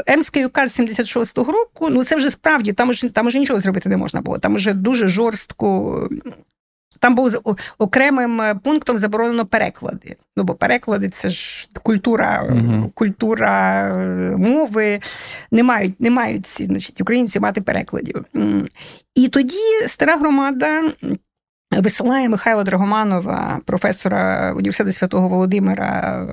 [0.05, 1.89] Емський указ 76-го року.
[1.89, 4.37] Ну це вже справді там вже там вже нічого зробити не можна було.
[4.37, 6.09] Там вже дуже жорстко
[7.03, 10.15] там був окремим е, пунктом заборонено переклади.
[10.37, 12.91] Ну, бо переклади це ж культура, угу.
[12.95, 14.99] культура е, мови.
[15.51, 18.25] Не мають, не мають значить, українці мати перекладів.
[19.15, 20.93] І тоді стара громада
[21.77, 26.27] Висилає Михайла Драгоманова, професора університету Святого Володимира,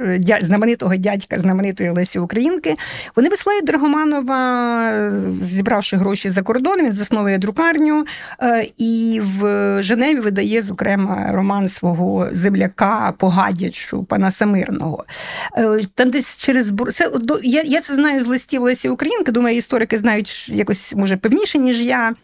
[0.00, 2.76] е, знаменитого дядька знаменитої Лесі Українки.
[3.16, 5.10] Вони висилають Драгоманова,
[5.42, 6.78] зібравши гроші за кордон.
[6.78, 8.04] Він засновує друкарню
[8.42, 15.04] е, і в Женеві видає, зокрема, роман свого земляка Погадячу, пана Самирного.
[15.56, 17.10] Е, там десь через це,
[17.42, 19.32] я, я це знаю з листів Лесі Українки.
[19.32, 22.14] Думаю, історики знають якось може певніше, ніж я.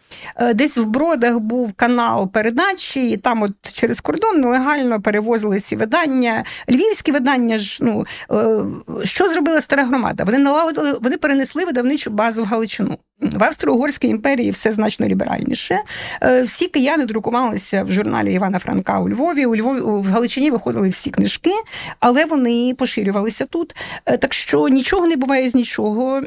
[0.54, 5.76] Десь в бродах був канал перед передачі, і там, от через кордон, нелегально перевозили ці
[5.76, 6.44] видання.
[6.68, 8.64] Львівські видання ж ну е,
[9.04, 10.24] що зробила стара громада?
[10.24, 12.98] Вони налагодили, вони перенесли видавничу базу в Галичину.
[13.32, 15.78] В Австро-Угорській імперії все значно ліберальніше.
[16.22, 19.46] Е, всі кияни друкувалися в журналі Івана Франка у Львові.
[19.46, 21.52] У Львові в Галичині виходили всі книжки,
[22.00, 23.76] але вони поширювалися тут.
[24.06, 26.22] Е, так що нічого не буває з нічого.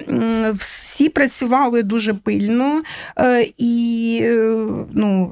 [0.60, 2.82] Всі працювали дуже пильно
[3.58, 4.22] і
[4.94, 5.32] ну.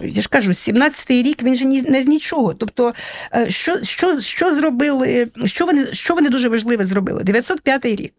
[0.00, 2.54] Я ж кажу, 17-й рік він же не з нічого.
[2.54, 2.94] Тобто,
[3.48, 7.24] що що, що зробили, що вони що вони дуже важливе зробили?
[7.24, 8.14] 905 рік.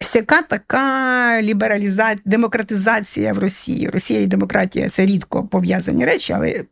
[0.00, 3.88] Всяка така лібералізація, демократизація в Росії.
[3.88, 6.64] Росія і демократія це рідко пов'язані речі, але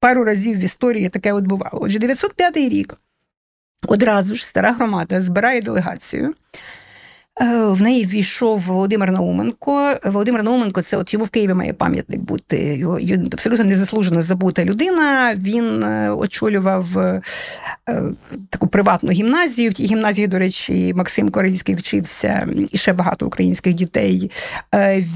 [0.00, 1.78] пару разів в історії таке от бувало.
[1.82, 2.98] Отже, 905 рік
[3.86, 6.34] одразу ж стара громада збирає делегацію.
[7.40, 9.94] Е, в неї ввійшов Володимир Науменко.
[10.04, 12.76] Володимир Науменко це от йому в Києві має пам'ятник бути.
[12.76, 13.00] Його
[13.32, 15.34] абсолютно незаслужено забута людина.
[15.34, 17.22] Він е, очолював е,
[18.50, 19.70] таку приватну гімназію.
[19.70, 24.30] В тій гімназії, до речі, Максим Корильський вчився і ще багато українських дітей.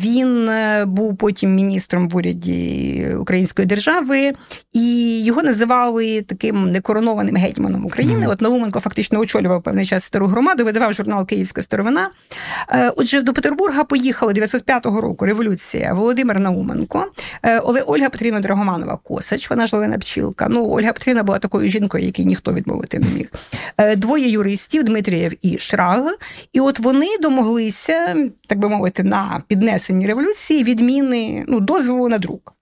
[0.03, 0.51] Він
[0.87, 4.33] був потім міністром в уряді Української держави,
[4.73, 8.27] і його називали таким некоронованим гетьманом України.
[8.27, 8.31] Mm-hmm.
[8.31, 12.08] От Науменко фактично очолював певний час стару громаду, видавав журнал Київська старовина.
[12.71, 17.07] Е, отже, до Петербурга поїхала 905 року революція Володимир Науменко,
[17.43, 20.47] е, Ольга Петрівна Драгоманова Косач, вона ж Левина Пчілка.
[20.51, 23.33] Ну, Ольга Петрівна була такою жінкою, якій ніхто відмовити не міг.
[23.79, 26.17] Е, двоє юристів Дмитрієв і Шраг.
[26.53, 28.17] І от вони домоглися,
[28.47, 32.58] так би мовити, на піднесенні революції відміни ну, дозволу на друк.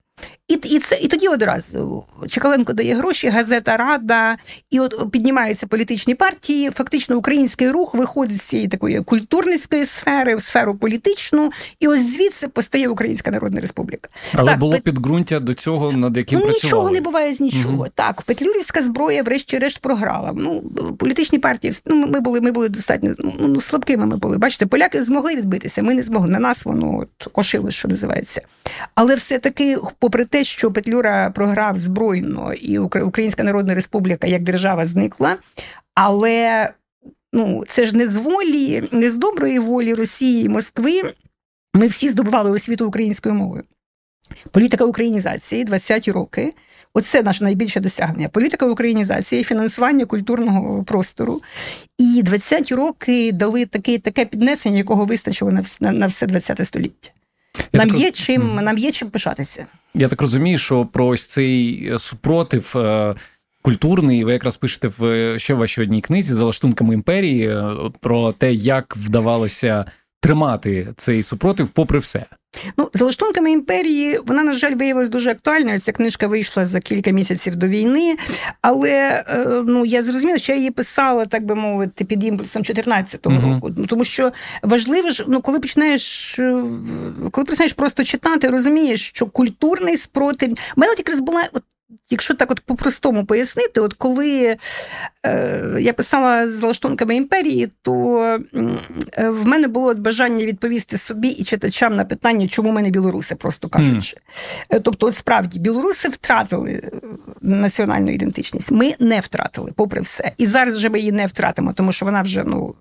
[0.48, 4.36] І і, це, і тоді одразу Чекаленко дає гроші, газета Рада,
[4.70, 6.70] і от піднімаються політичні партії.
[6.70, 12.48] Фактично, український рух виходить з цієї такої культурницької сфери в сферу політичну, і ось звідси
[12.48, 14.08] постає Українська Народна Республіка.
[14.34, 14.82] Але так, було пет...
[14.82, 16.66] підґрунтя до цього, над яким ну, працювали?
[16.66, 17.74] нічого не буває з нічого.
[17.74, 17.86] Угу.
[17.94, 20.32] Так, Петлюрівська зброя, врешті-решт, програла.
[20.36, 20.62] Ну
[20.98, 24.06] політичні партії ну, ми були, ми були достатньо ну, ну, слабкими.
[24.06, 24.38] Ми були.
[24.38, 25.82] Бачите, поляки змогли відбитися.
[25.82, 26.28] Ми не змогли.
[26.28, 28.42] На нас воно от, ошило, що називається.
[28.94, 34.86] Але все таки, попри те, що Петлюра програв збройно, і Українська Народна Республіка як держава
[34.86, 35.36] зникла,
[35.94, 36.70] але
[37.32, 41.12] ну це ж не з волі, не з доброї волі Росії і Москви.
[41.74, 43.64] Ми всі здобували освіту українською мовою.
[44.50, 46.54] Політика українізації 20-ті роки.
[46.94, 48.28] Оце наше найбільше досягнення.
[48.28, 51.42] Політика українізації, фінансування культурного простору.
[51.98, 57.10] І 20-ті роки дали таке, таке піднесення, якого вистачило на на, на все 20-те століття.
[57.72, 57.98] Нам так...
[57.98, 59.66] є чим нам є чим пишатися.
[59.98, 62.72] Я так розумію, що про ось цей супротив.
[62.76, 63.14] Е,
[63.62, 68.32] культурний, ви якраз пишете в ще в вашій одній книзі за лаштунками імперії е, про
[68.32, 69.84] те, як вдавалося
[70.20, 72.26] тримати цей супротив, попри все.
[72.76, 75.78] Ну, за лаштунками імперії вона, на жаль, виявилася дуже актуальною.
[75.78, 78.16] Ця книжка вийшла за кілька місяців до війни,
[78.62, 83.36] але е, ну я зрозуміла, що я її писала, так би мовити, під імпульсом 14-го
[83.36, 83.74] uh року.
[83.76, 86.62] Ну тому що важливо ж, ну коли починаєш, е,
[87.30, 90.50] коли починаєш просто читати, розумієш, що культурний спротив.
[90.50, 91.62] У мене якраз була от
[92.10, 94.56] Якщо так от по-простому пояснити, от коли
[95.26, 98.18] е, я писала з лаштунками імперії, то
[99.16, 103.34] е, в мене було бажання відповісти собі і читачам на питання, чому ми не білоруси,
[103.34, 104.16] просто кажучи.
[104.70, 104.80] Mm.
[104.82, 106.90] Тобто, от справді, білоруси втратили е,
[107.40, 108.70] національну ідентичність.
[108.70, 110.32] Ми не втратили, попри все.
[110.38, 112.74] І зараз вже ми її не втратимо, тому що вона вже ну.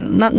[0.00, 0.30] На,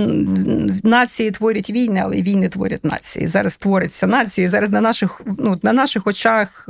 [0.83, 3.27] нації творять війни, але війни творять нації.
[3.27, 4.47] Зараз творяться нації.
[4.47, 6.69] Зараз на наших ну, на наших очах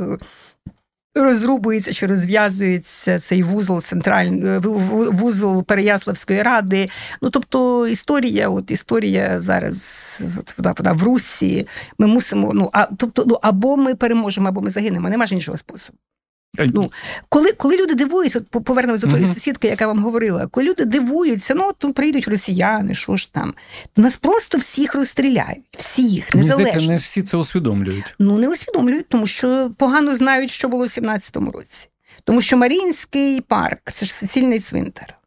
[1.16, 4.60] розрубується чи розв'язується цей вузол центральний е,
[5.10, 6.90] вузол Переяславської ради.
[7.22, 11.68] Ну тобто історія, от історія зараз от, вона, вона в Русі.
[11.98, 12.52] Ми мусимо.
[12.54, 15.10] Ну а тобто, ну або ми переможемо, або ми загинемо.
[15.10, 15.98] Нема ж іншого способу.
[16.58, 16.92] Ну,
[17.30, 21.56] Коли коли люди дивуються, повернемося до тої uh сусідки, яка вам говорила, коли люди дивуються,
[21.56, 23.54] ну то прийдуть росіяни, що ж там,
[23.94, 25.66] то нас просто всіх розстріляють.
[25.78, 28.16] Всіх, Мені здається, не всі це усвідомлюють.
[28.20, 31.88] Ну не усвідомлюють, тому що погано знають, що було в 17-му році.
[32.24, 35.18] Тому що Маріїнський парк це ж суцільний цвинтар.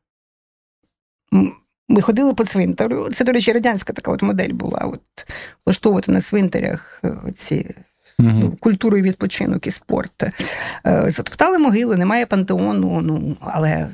[1.88, 3.10] Ми ходили по цвинтару.
[3.10, 4.78] Це, до речі, радянська така от модель була.
[4.78, 5.26] От
[5.66, 7.74] влаштовувати на цвинтарях е, ці
[8.18, 8.56] угу.
[8.60, 10.22] культуру відпочинок і спорт.
[10.22, 13.88] Е, затоптали могили, немає пантеону, ну але.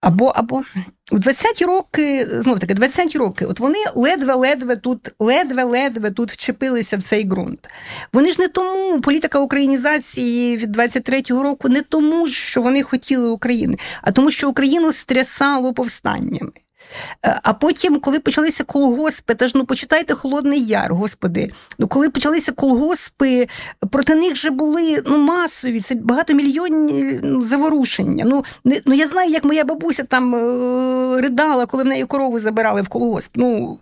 [0.00, 0.62] Або або
[1.12, 7.02] у 20-ті роки, знов таки, 20-ті роки, от вони ледве-ледве тут, ледве-ледве тут вчепилися в
[7.02, 7.68] цей ґрунт.
[8.12, 13.78] Вони ж не тому політика українізації від 23-го року, не тому, що вони хотіли України,
[14.02, 16.52] а тому, що Україну стрясало повстаннями.
[17.26, 21.52] Е, а потім, коли почалися колгоспи, теж ну почитайте Холодний Яр, господи.
[21.78, 23.48] Ну коли почалися колгоспи,
[23.90, 28.24] проти них же були ну масові, це багатомільйонні ну, заворушення.
[28.24, 32.38] Ну не ну я знаю, як моя бабуся там е, ридала, коли в неї корову
[32.38, 33.30] забирали в колгосп.
[33.34, 33.78] Ну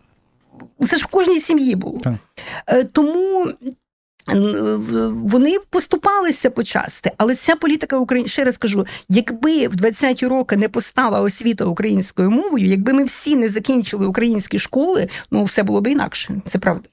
[0.89, 1.99] це ж в кожній сім'ї було.
[1.99, 2.15] Так.
[2.67, 3.53] Е, тому
[5.13, 10.69] вони поступалися почасти, але ця політика України, ще раз кажу, якби в 20-ті роки не
[10.69, 15.87] постала освіта українською мовою, якби ми всі не закінчили українські школи, ну все було б
[15.87, 16.35] інакше.
[16.47, 16.89] Це правда.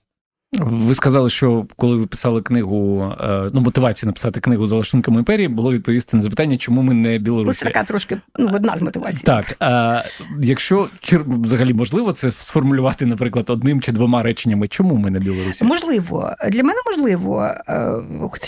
[0.59, 5.47] Ви сказали, що коли ви писали книгу, е, ну мотивацію написати книгу за лаштунками імперії,
[5.47, 7.65] було відповісти на запитання, чому ми не Білорусі.
[7.65, 9.23] Така трошки ну, одна з мотивацій.
[9.23, 10.01] Так а
[10.41, 15.65] якщо чи взагалі можливо це сформулювати, наприклад, одним чи двома реченнями, чому ми не Білорусі?
[15.65, 17.51] Можливо, для мене можливо.
[17.67, 17.93] Е,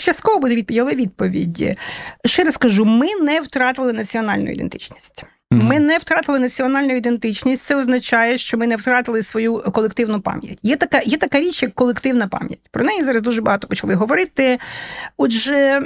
[0.00, 1.78] частково буде відповідь, але відповідь.
[2.24, 5.24] Ще раз кажу, ми не втратили національну ідентичність.
[5.50, 7.64] Ми не втратили національну ідентичність.
[7.64, 10.58] Це означає, що ми не втратили свою колективну пам'ять.
[10.62, 12.60] Є така є така річ, як колективна пам'ять.
[12.70, 14.58] Про неї зараз дуже багато почали говорити.
[15.16, 15.82] Отже,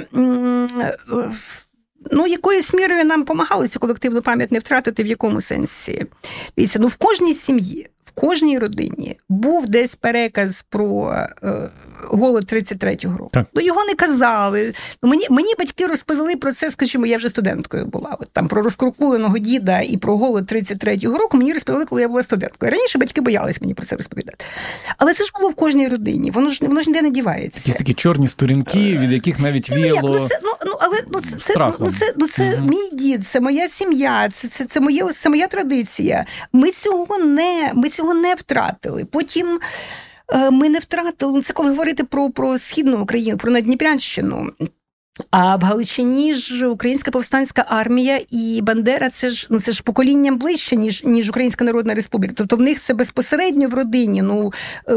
[2.11, 6.05] ну якоюсь мірою нам допомагали цю колективну пам'ять не втратити в якому сенсі.
[6.57, 11.13] Дивіться, ну в кожній сім'ї, в кожній родині був десь переказ про.
[11.43, 11.69] Е,
[12.03, 13.29] голод 33-го року.
[13.33, 13.47] Так.
[13.53, 14.73] Ну його не казали.
[15.03, 18.17] Ну, Мені мені батьки розповіли про це, скажімо, я вже студенткою була.
[18.19, 22.23] От там про розкрукуленого діда і про голод 33-го року мені розповіли, коли я була
[22.23, 22.71] студенткою.
[22.71, 24.45] Раніше батьки боялись мені про це розповідати.
[24.97, 26.31] Але це ж було в кожній родині.
[26.31, 27.59] Воно ж воно ж ніде не дівається.
[27.59, 30.19] Якісь такі чорні сторінки, від яких навіть ну, віяло.
[30.19, 32.67] Ну, це, ну, ну, але ну, це, це, ну, це, ну, це угу.
[32.67, 36.25] мій дід, це моя сім'я, це це, це, моє, це моя традиція.
[36.53, 39.05] Ми цього не, Ми цього не втратили.
[39.05, 39.59] Потім.
[40.31, 44.51] Е, ми не втратили ну, це, коли говорити про про східну Україну, про Надніпрянщину.
[45.31, 50.37] А в Галичині ж українська повстанська армія і Бандера це ж ну це ж поколінням
[50.37, 52.33] ближче, ніж ніж Українська Народна Республіка.
[52.37, 54.21] Тобто в них це безпосередньо в родині.
[54.21, 54.53] Ну
[54.89, 54.93] е,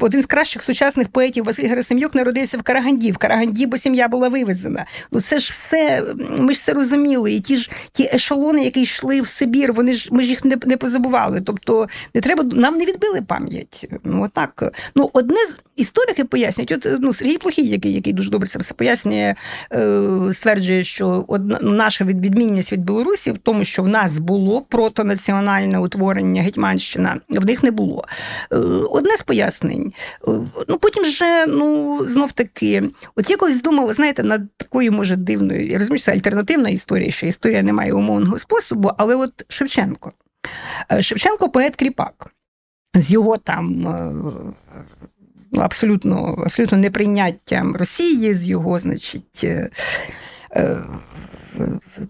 [0.00, 3.12] один з кращих сучасних поетів Василь Герасим'юк народився в Караганді.
[3.12, 4.86] В Караганді, бо сім'я була вивезена.
[5.12, 6.04] Ну це ж все,
[6.38, 7.32] ми ж це розуміли.
[7.32, 10.58] І ті ж ті ешелони, які йшли в Сибір, вони ж ми ж їх не
[10.66, 11.40] не позабували.
[11.40, 13.88] Тобто не треба нам не відбили пам'ять.
[14.04, 14.72] Ну отак.
[14.94, 18.74] Ну, одне з історики пояснюють, от ну Сергій Плохій, який який дуже добре це все
[18.74, 19.34] пояснює,
[19.72, 25.78] е, стверджує, що одна наша відмінність від Білорусі в тому, що в нас було протонаціональне
[25.78, 28.04] утворення Гетьманщина, в них не було.
[28.52, 28.56] Е,
[28.90, 29.67] одне з пояснень.
[29.74, 29.92] Е,
[30.68, 35.66] ну потім вже ну знов таки, от я колись думала, знаєте, над такою може дивною,
[35.66, 40.12] я розумію, це альтернативна історія, що історія не має умовного способу, але от Шевченко.
[40.92, 42.32] Е, Шевченко поет Кріпак.
[42.94, 43.86] З його там
[45.56, 49.46] абсолютно абсолютно неприйняттям Росії, з його, значить,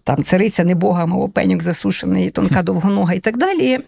[0.04, 3.80] там цариця небога, мов пенюк засушений, тонка довгонога і так далі,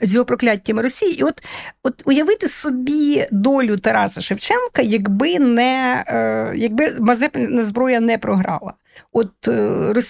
[0.00, 1.20] з його прокляттями Росії.
[1.20, 1.42] І от
[1.82, 8.72] от уявити собі долю Тараса Шевченка, якби не е, якби Мазепина зброя не програла.
[9.12, 9.52] От е,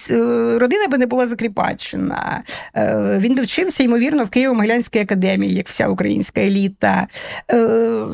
[0.09, 2.43] е, родина би не була закріпачена.
[3.17, 7.07] Він би вчився, ймовірно, в Києво-Могилянській академії, як вся українська еліта.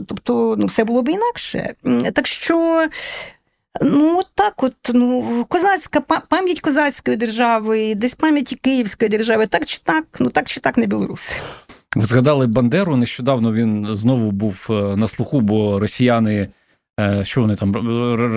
[0.08, 1.74] Тобто, ну, все було б інакше.
[2.14, 2.88] Так що
[3.82, 9.80] Ну, от так, от ну козацька пам'ять козацької держави, десь пам'ять Київської держави, так чи
[9.84, 11.34] так, ну так чи так не білоруси.
[11.96, 12.96] Ви згадали Бандеру.
[12.96, 16.50] Нещодавно він знову був е, на слуху, бо росіяни
[17.24, 17.76] що вони там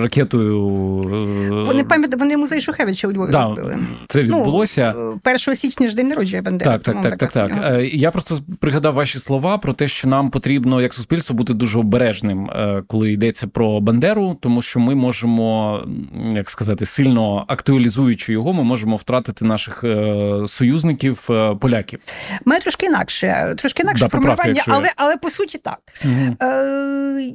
[0.01, 0.57] ракетою?
[1.05, 3.79] Е, вони пам'ятають, вони музей Шухевича у Львові да, розбили.
[4.07, 6.71] Це ну, відбулося ну, 1 січня ж день народження Бандери.
[6.71, 7.55] Так, так, так, так, так.
[7.55, 7.93] так.
[7.93, 12.49] Я просто пригадав ваші слова про те, що нам потрібно як суспільство бути дуже обережним,
[12.87, 15.81] коли йдеться про Бандеру, тому що ми можемо,
[16.31, 19.83] як сказати, сильно актуалізуючи його, ми можемо втратити наших
[20.47, 21.29] союзників
[21.59, 21.99] поляків.
[22.45, 24.71] Ми трошки інакше, трошки інакше да, формулювання, якщо...
[24.71, 25.79] але але по суті так.
[26.05, 26.35] Угу.
[26.41, 27.33] Е,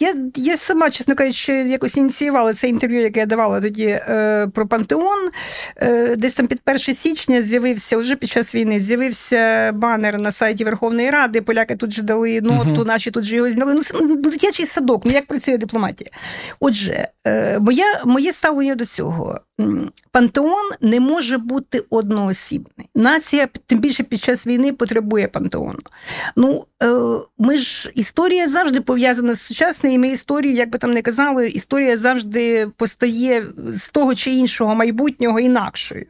[0.00, 4.66] я я сама, чесно кажучи, якось ініціювала це інтерв'ю, яке я давала тоді е, про
[4.66, 5.30] Пантеон.
[5.76, 10.64] Е, Десь там під 1 січня з'явився, вже під час війни, з'явився банер на сайті
[10.64, 11.42] Верховної Ради.
[11.42, 13.74] Поляки тут же дали ноту, uh наші тут же його зняли.
[13.74, 16.10] Ну, ну, дитячий садок, ну як працює дипломатія?
[16.60, 19.40] Отже, е, моє, моє ставлення до цього.
[20.12, 22.88] Пантеон не може бути одноосібний.
[22.94, 25.78] Нація, тим більше під час війни, потребує пантеону.
[26.36, 26.66] Ну,
[27.38, 31.48] ми ж історія завжди пов'язана з сучасною, і ми історію, як би там не казали,
[31.48, 36.06] історія завжди постає з того чи іншого майбутнього інакшою.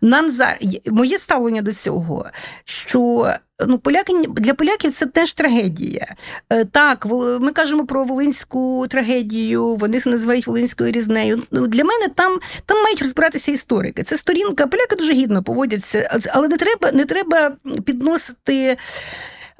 [0.00, 0.56] Нам за
[0.86, 2.26] моє ставлення до цього,
[2.64, 3.32] що
[3.66, 6.14] ну поляки для поляків це теж трагедія.
[6.50, 7.06] Е, так,
[7.40, 11.42] ми кажемо про волинську трагедію, вони це називають волинською різнею.
[11.50, 14.02] Ну, для мене там там мають розбиратися історики.
[14.02, 18.76] Це сторінка, поляки дуже гідно поводяться, але не треба, не треба підносити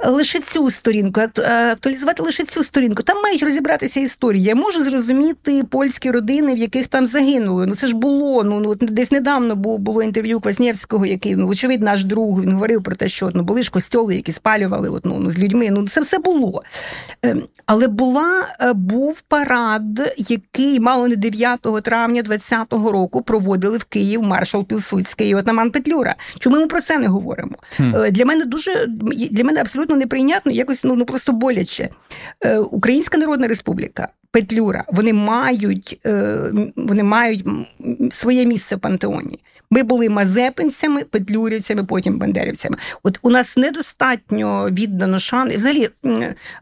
[0.04, 3.02] лише цю сторінку, е, актуалізувати лише цю сторінку.
[3.02, 4.42] Там мають розібратися історії.
[4.42, 7.66] Я можу зрозуміти польські родини, в яких там загинули.
[7.66, 8.44] Ну це ж було.
[8.44, 12.42] Ну ну десь недавно було, було інтерв'ю Кваснєвського, який ну очевидь наш друг.
[12.42, 15.38] Він говорив про те, що ну були ж костьоли, які спалювали от, ну, ну, з
[15.38, 15.68] людьми.
[15.70, 16.62] Ну це все було.
[17.22, 23.84] Ем, але була е, був парад, який мало не 9 травня 20-го року проводили в
[23.84, 26.14] Київ маршал Пілсудський і отаман Петлюра.
[26.38, 27.56] Чому ми про це не говоримо?
[27.78, 28.10] Mm.
[28.10, 28.86] Для мене дуже
[29.30, 31.90] для мене абсолютно абсолютно неприйнятно, якось ну, ну просто боляче.
[32.40, 37.44] Е, Українська Народна Республіка, Петлюра, вони мають, е, вони мають
[38.10, 39.38] своє місце в пантеоні.
[39.72, 42.76] Ми були мазепинцями, петлюрівцями, потім бандерівцями.
[43.02, 45.52] От у нас недостатньо віддано шан.
[45.52, 45.88] І взагалі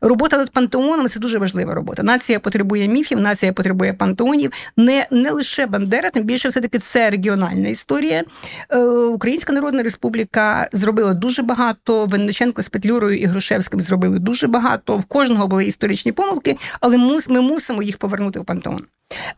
[0.01, 2.03] робота над пантеоном це дуже важлива робота.
[2.03, 4.53] Нація потребує міфів, нація потребує пантеонів.
[4.77, 8.25] Не не лише Бандера, тим більше все таки це регіональна історія.
[8.71, 12.07] Е, Українська Народна Республіка зробила дуже багато.
[12.07, 14.99] Винниченко з Петлюрою і Грушевським зробили дуже багато.
[14.99, 17.21] В кожного були історичні помилки, але ми
[17.59, 18.85] мусимо їх повернути в пантеон.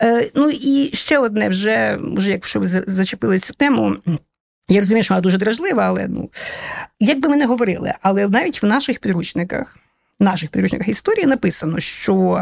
[0.02, 3.96] Е, ну і ще одне, вже вже якщо ви зачепили цю тему.
[4.68, 6.30] Я розумію, що вона дуже дражлива, але ну
[7.00, 9.76] як би ми не говорили, але навіть в наших підручниках,
[10.20, 12.40] в наших підручниках історії написано, що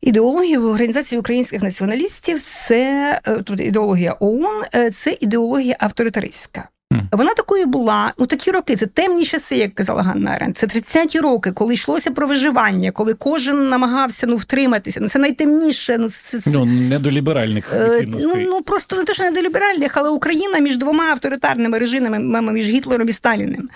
[0.00, 6.68] ідеологія в організації українських націоналістів це тобто ідеологія ООН, е, це ідеологія авторитаристська.
[7.12, 8.12] Вона такою була.
[8.18, 10.54] Ну такі роки, це темні часи, як казала Ганна Арен.
[10.54, 15.00] Це 30-ті роки, коли йшлося про виживання, коли кожен намагався ну втриматися.
[15.00, 15.98] Ну це найтемніше.
[15.98, 18.44] Ну це ну не до ліберальних е, цінностей.
[18.44, 22.52] Ну, ну просто не те, що не до ліберальних, але Україна між двома авторитарними режимами,
[22.52, 23.68] між Гітлером і Сталіним.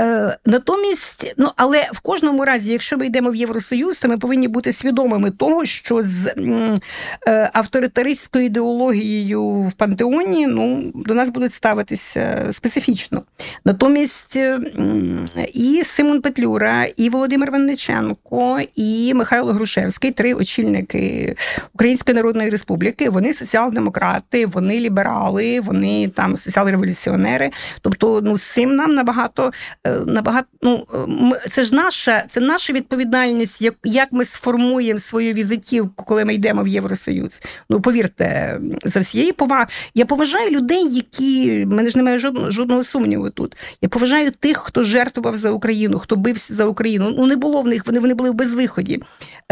[0.00, 4.48] Е, Натомість, ну але в кожному разі, якщо ми йдемо в Євросоюз, то ми повинні
[4.48, 6.26] бути свідомими того, що з
[7.26, 13.22] е, авторитаристською ідеологією в пантеоні ну до нас будуть ставитися специфічно специфічно.
[13.64, 14.38] Натомість
[15.54, 21.36] і Симон Петлюра, і Володимир Винниченко, і Михайло Грушевський три очільники
[21.74, 23.10] Української Народної Республіки.
[23.10, 27.50] Вони соціал-демократи, вони ліберали, вони там соціал-революціонери.
[27.80, 29.52] Тобто, ну з цим нам набагато
[29.86, 30.86] е, набагато ну
[31.50, 36.62] це ж наша, це наша відповідальність, як як ми сформуємо свою візитівку, коли ми йдемо
[36.62, 37.42] в Євросоюз.
[37.70, 39.66] Ну повірте, за всієї поваги.
[39.94, 43.56] Я поважаю людей, які мене ж немає жодного жодного сумніву тут.
[43.82, 47.14] Я поважаю тих, хто жертвував за Україну, хто бився за Україну.
[47.18, 49.02] Ну не було в них, вони вони були в безвиході.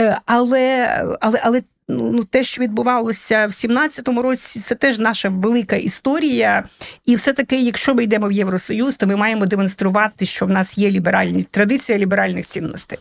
[0.00, 0.86] Е, але,
[1.20, 1.62] але, але.
[1.90, 6.64] Ну, ну, те, що відбувалося в 17-му році, це теж наша велика історія.
[7.06, 10.90] І все-таки, якщо ми йдемо в Євросоюз, то ми маємо демонструвати, що в нас є
[10.90, 12.98] ліберальні традиція ліберальних цінностей.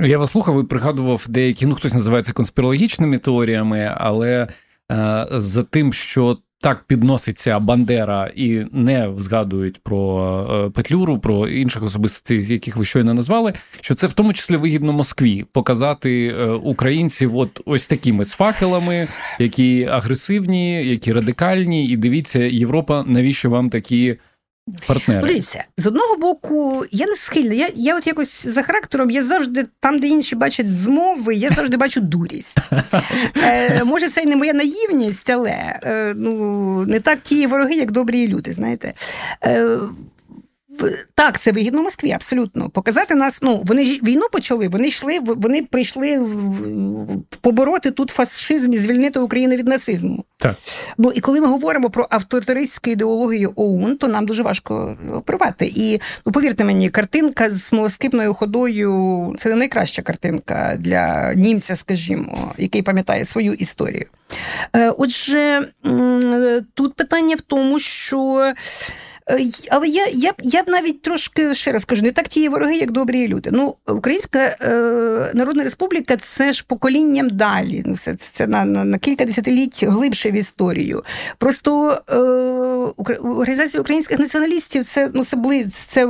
[0.00, 4.48] Я вас слухав і пригадував деякі, ну хтось називається конспірологічними теоріями, але
[4.92, 11.82] е, за тим, що так підноситься Бандера і не згадують про е, Петлюру, про інших
[11.82, 17.36] особистостей, яких ви щойно назвали, що це в тому числі вигідно Москві показати е, українців
[17.36, 19.08] от ось такими з факелами,
[19.38, 24.16] які агресивні, які радикальні, і дивіться, Європа, навіщо вам такі
[24.86, 25.28] партнери.
[25.28, 27.54] Дивіться, з одного боку, я не схильна.
[27.54, 31.76] Я я от якось за характером, я завжди там, де інші бачать змови, я завжди
[31.76, 32.58] бачу дурість.
[33.44, 37.90] Е, Може, це й не моя наївність, але е, ну не так ті вороги, як
[37.90, 38.52] добрі люди.
[38.52, 38.92] Знаєте.
[39.44, 39.78] Е,
[41.14, 42.70] так, це вигідно Москві, абсолютно.
[42.70, 43.38] Показати нас.
[43.42, 44.68] Ну вони ж війну почали.
[44.68, 46.26] Вони йшли, вони прийшли
[47.40, 50.24] побороти тут фашизм і звільнити Україну від нацизму.
[50.36, 50.56] Так.
[50.98, 55.72] Ну і коли ми говоримо про авторитаристську ідеологію ОУН, то нам дуже важко оперувати.
[55.76, 62.54] І ну повірте мені, картинка з смолоскипною ходою це не найкраща картинка для німця, скажімо,
[62.58, 64.06] який пам'ятає свою історію.
[64.76, 65.68] Е, отже,
[66.74, 68.52] тут питання в тому, що.
[69.30, 72.76] Е, але я я, я б навіть трошки ще раз кажу, не так ті вороги,
[72.76, 73.50] як добрі люди.
[73.52, 77.82] Ну, Українська е, Народна Республіка це ж поколінням далі.
[77.86, 81.04] Ну, Це це на на, на кілька десятиліть глибше в історію.
[81.38, 82.16] Просто е,
[83.18, 86.08] організація українських націоналістів це ну, це, це,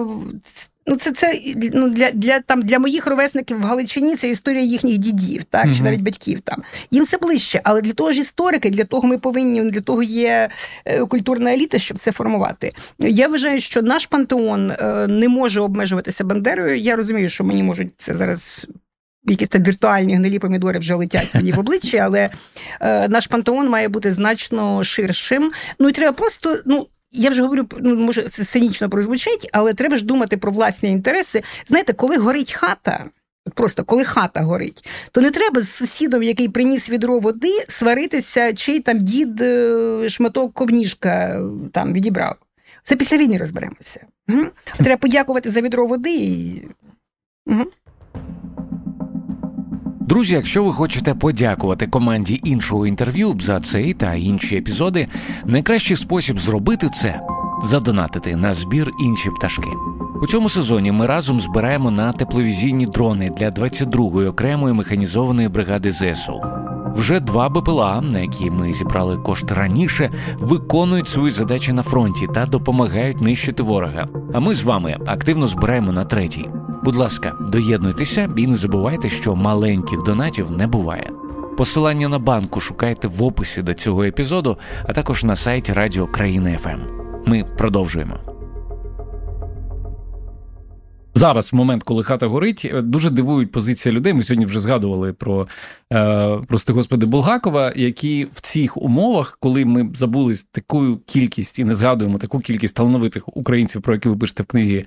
[0.87, 1.41] Ну, це це
[1.73, 5.77] ну, для для, там, для моїх ровесників в Галичині це історія їхніх дідів, так, uh-huh.
[5.77, 6.63] чи навіть батьків там.
[6.91, 10.49] Їм це ближче, але для того ж історики, для того ми повинні, для того є
[10.85, 12.71] е, культурна еліта, щоб це формувати.
[12.99, 16.79] Я вважаю, що наш пантеон е, не може обмежуватися Бандерою.
[16.79, 18.67] Я розумію, що мені можуть це зараз.
[19.27, 22.31] Якісь там віртуальні гнилі помідори вже летять мені в обличчя, але
[22.81, 25.53] е, наш пантеон має бути значно ширшим.
[25.79, 30.05] Ну і треба просто ну я вже говорю, ну може це прозвучить, але треба ж
[30.05, 31.43] думати про власні інтереси.
[31.67, 33.05] Знаєте, коли горить хата.
[33.55, 38.81] Просто коли хата горить, то не треба з сусідом, який приніс відро води, сваритися, чий
[38.81, 41.43] там дід е, шматок ковніжка
[41.73, 42.37] там відібрав.
[42.83, 44.07] Це після війни розберемося.
[44.29, 44.47] Угу.
[44.77, 46.15] Треба подякувати за відро води.
[46.15, 46.63] і...
[47.47, 47.65] Угу.
[50.07, 55.09] Друзі, якщо ви хочете подякувати команді іншого інтерв'ю за цей та інші епізоди,
[55.45, 57.21] найкращий спосіб зробити це
[57.63, 59.71] задонатити на збір інші пташки.
[60.23, 66.43] У цьому сезоні ми разом збираємо на тепловізійні дрони для 22-ї окремої механізованої бригади ЗСУ.
[66.95, 72.47] Вже два БПЛА, на які ми зібрали кошти раніше, виконують свої задачі на фронті та
[72.47, 74.07] допомагають нищити ворога.
[74.33, 76.49] А ми з вами активно збираємо на третій.
[76.83, 81.11] Будь ласка, доєднуйтеся і не забувайте, що маленьких донатів не буває.
[81.57, 86.59] Посилання на банку шукайте в описі до цього епізоду, а також на сайті Радіо Країна
[86.59, 86.81] ФМ.
[87.27, 88.34] Ми продовжуємо.
[91.15, 94.13] Зараз, в момент, коли хата горить, дуже дивують позиція людей.
[94.13, 95.47] Ми сьогодні вже згадували про
[95.95, 101.75] Е, прости господи, Булгакова, які в цих умовах, коли ми забули таку кількість і не
[101.75, 104.85] згадуємо таку кількість талановитих українців, про які ви пишете в книзі е,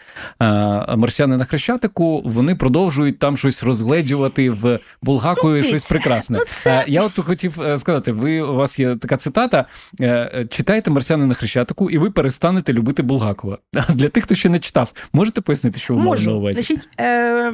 [0.95, 6.37] Марсіани на Хрещатику, вони продовжують там щось розгледжувати в Булгакові щось прекрасне.
[6.37, 9.65] Ну, е, я от хотів сказати: ви у вас є така цитата:
[10.49, 13.57] читайте Марсіани на Хрещатику, і ви перестанете любити Булгакова.
[13.89, 16.01] Для тих, хто ще не читав, можете пояснити, що ви
[16.37, 16.61] увазі?
[16.61, 17.53] Значить, е-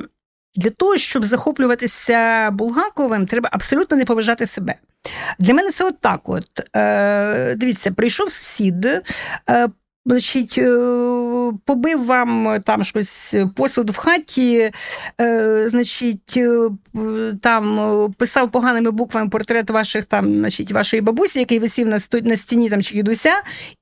[0.55, 4.75] для того, щоб захоплюватися Булгаковим, треба абсолютно не поважати себе.
[5.39, 6.29] Для мене це от так.
[6.29, 6.45] От.
[6.75, 9.01] Е, Дивіться, прийшов сусід, е,
[10.05, 14.71] Значить, е, побив вам там щось посуд в хаті,
[15.21, 16.69] е, значить, е,
[17.41, 22.69] там писав поганими буквами портрет ваших там, значить, вашої бабусі, який висів на на стіні
[22.69, 23.31] там чи дідуся,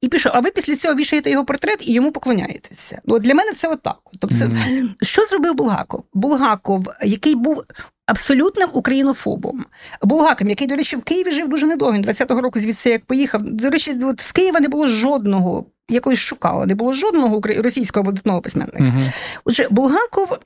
[0.01, 0.32] і пішов.
[0.36, 3.01] А ви після цього вішаєте його портрет і йому поклоняєтеся.
[3.07, 3.99] От Для мене це отак.
[4.19, 4.89] Тобто, mm-hmm.
[5.01, 6.03] що зробив Булгаков?
[6.13, 7.63] Булгаков, який був
[8.05, 9.65] абсолютним українофобом.
[10.01, 11.93] Булгаком, який, до речі, в Києві жив дуже недовго.
[11.93, 13.41] Він 20-го року звідси як поїхав.
[13.43, 18.03] До речі, от з Києва не було жодного я колись шукала, не було жодного російського
[18.03, 18.83] видатного письменника.
[18.83, 19.01] Угу.
[19.45, 20.37] Отже, Булгаков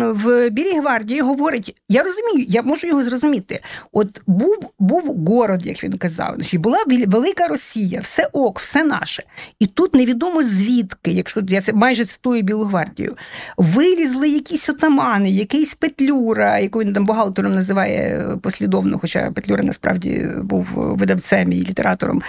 [0.00, 3.60] в Білій гвардії говорить: я розумію, я можу його зрозуміти.
[3.92, 9.22] От був був город, як він казав, значить, була велика Росія, все ок, все наше.
[9.58, 13.16] І тут невідомо звідки, якщо я це майже цитую Білу гвардію,
[13.56, 20.68] вилізли якісь отамани, якийсь Петлюра, яку він там бухгалтером називає послідовно, хоча Петлюра насправді був
[20.74, 22.22] видавцем і літератором.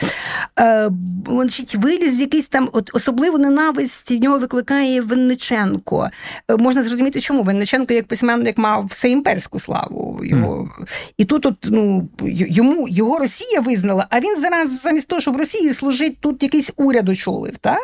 [0.59, 0.89] Е,
[1.27, 6.09] значить, Виліз якийсь там от особливу ненависть в нього викликає Винниченко.
[6.47, 10.19] Е, можна зрозуміти, чому Винниченко як письменник мав все імперську славу.
[10.23, 10.69] Його.
[10.79, 10.87] Mm.
[11.17, 15.37] І тут от, ну, йому його Росія визнала, а він зараз замість того, щоб в
[15.37, 17.57] Росії служить, тут якийсь уряд очолив.
[17.57, 17.77] Та?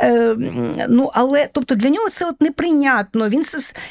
[0.00, 0.36] Е,
[0.88, 3.28] ну, Але тобто для нього це от неприйнятно.
[3.28, 3.44] Він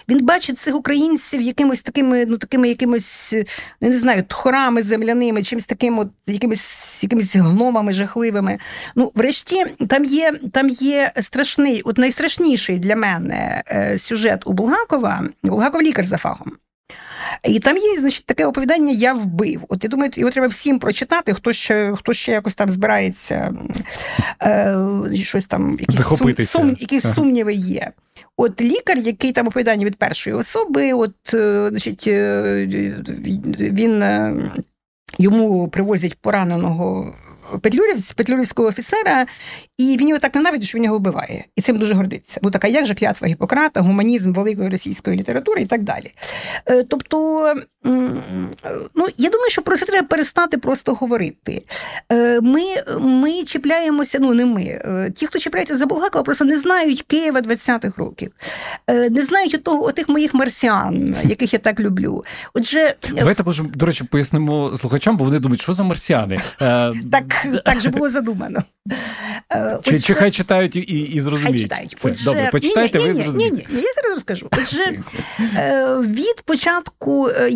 [0.10, 3.34] він бачить цих українців якимось такими, ну такими якимось,
[3.82, 8.60] не знаю, тхорами земляними, чимось таким, от якимись якимись гномами жахливими.
[8.96, 15.30] Ну, врешті, там є там є страшний, от найстрашніший для мене е, сюжет у Булгакова.
[15.44, 16.52] Булгаков лікар за фахом.
[17.44, 19.66] І там є, значить, таке оповідання Я вбив.
[19.70, 23.54] От я думаю, його треба всім прочитати, хто ще хто ще якось там збирається,
[24.44, 24.78] е,
[25.14, 27.14] щось там, якісь, сум, сум, якісь ага.
[27.14, 27.92] сумніви є.
[28.38, 32.68] От лікар, який там оповідання від першої особи, от, е, значить, е,
[33.60, 34.04] він
[35.18, 37.16] йому привозять пораненого
[37.62, 39.26] Петлюрів, петлюрівського офіцера,
[39.78, 41.46] і він його так ненавидить, що він його вбиває.
[41.56, 42.40] І цим дуже гордиться.
[42.44, 46.12] Ну така як же клятва Гіппократа, гуманізм великої російської літератури і так далі.
[46.66, 47.56] Е, тобто,
[48.96, 51.64] ну я думаю, що про це треба перестати просто говорити.
[52.12, 52.62] Е, ми
[53.00, 54.64] ми чіпляємося, ну не ми.
[54.64, 58.32] Е, ті, хто чіпляється за Булгакова, просто не знають Києва 20-х років,
[58.88, 62.24] не знають того, отих моїх марсіан, яких я так люблю.
[62.54, 66.38] Отже, давайте може, до речі, пояснимо слухачам, бо вони думають, що за марсіани.
[67.12, 68.64] Так так же було задумано.
[69.54, 71.60] Е, чи, чи хай читають і і зрозуміють?
[71.60, 71.94] Хай читають.
[71.98, 73.56] Це, Отже, добре, почитайте, ні, ні, ви зрозумієте.
[73.56, 74.48] Ні, ні, ні, я зараз розкажу.
[74.52, 75.04] Отже,
[75.56, 77.52] е, від початку, е,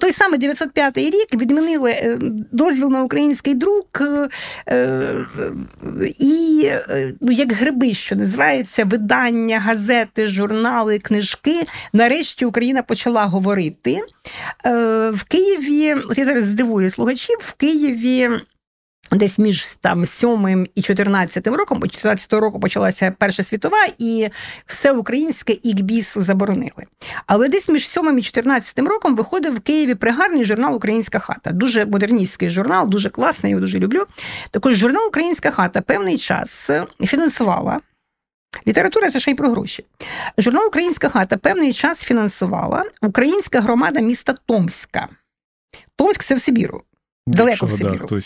[0.00, 2.18] той самий 905 рік відмінили
[2.52, 4.02] дозвіл на український друк
[6.20, 6.70] і,
[7.20, 11.66] ну, як гриби, що називається, видання, газети, журнали, книжки.
[11.92, 14.00] Нарешті Україна почала говорити.
[15.12, 18.30] В Києві, от я зараз здивую слухачів, в Києві.
[19.10, 24.28] Десь між там 7 і 14 роком, бо 14 року почалася Перша світова, і
[24.66, 26.84] все українське ікбіс заборонили.
[27.26, 31.52] Але десь між 7 і 14 роком виходив в Києві пригарний журнал Українська хата.
[31.52, 34.06] Дуже модерністський журнал, дуже класний, я його дуже люблю.
[34.50, 36.70] Також журнал Українська хата певний час
[37.04, 37.80] фінансувала.
[38.66, 39.84] Література це ще й про гроші.
[40.38, 45.08] Журнал Українська хата певний час фінансувала українська громада міста Томська.
[45.96, 46.82] Томськ це в Сибіру.
[47.26, 48.06] Далеко в Сибіру.
[48.10, 48.20] Да,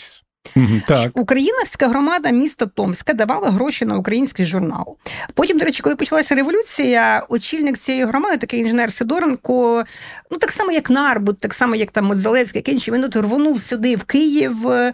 [0.87, 1.11] так.
[1.17, 4.97] Українська громада міста Томська давала гроші на український журнал.
[5.33, 9.83] Потім, до речі, коли почалася революція, очільник цієї громади, такий інженер Сидоренко,
[10.31, 13.61] ну так само, як Нарбут, так само, як там Зелевський, як інші, він от рвонув
[13.61, 14.93] сюди в Київ, е,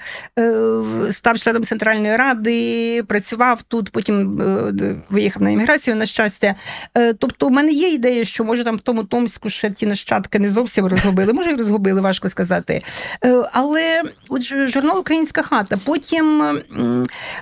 [1.12, 6.56] став членом Центральної ради, працював тут, потім е, виїхав на імміграцію, на щастя.
[6.96, 10.40] Е, тобто, у мене є ідея, що може там в тому Томську ще ті нащадки
[10.40, 12.82] не зовсім розгубили, може, і розгубили, важко сказати.
[13.52, 15.78] Але отже, журнал Українська Українська хата.
[15.86, 16.60] Потім,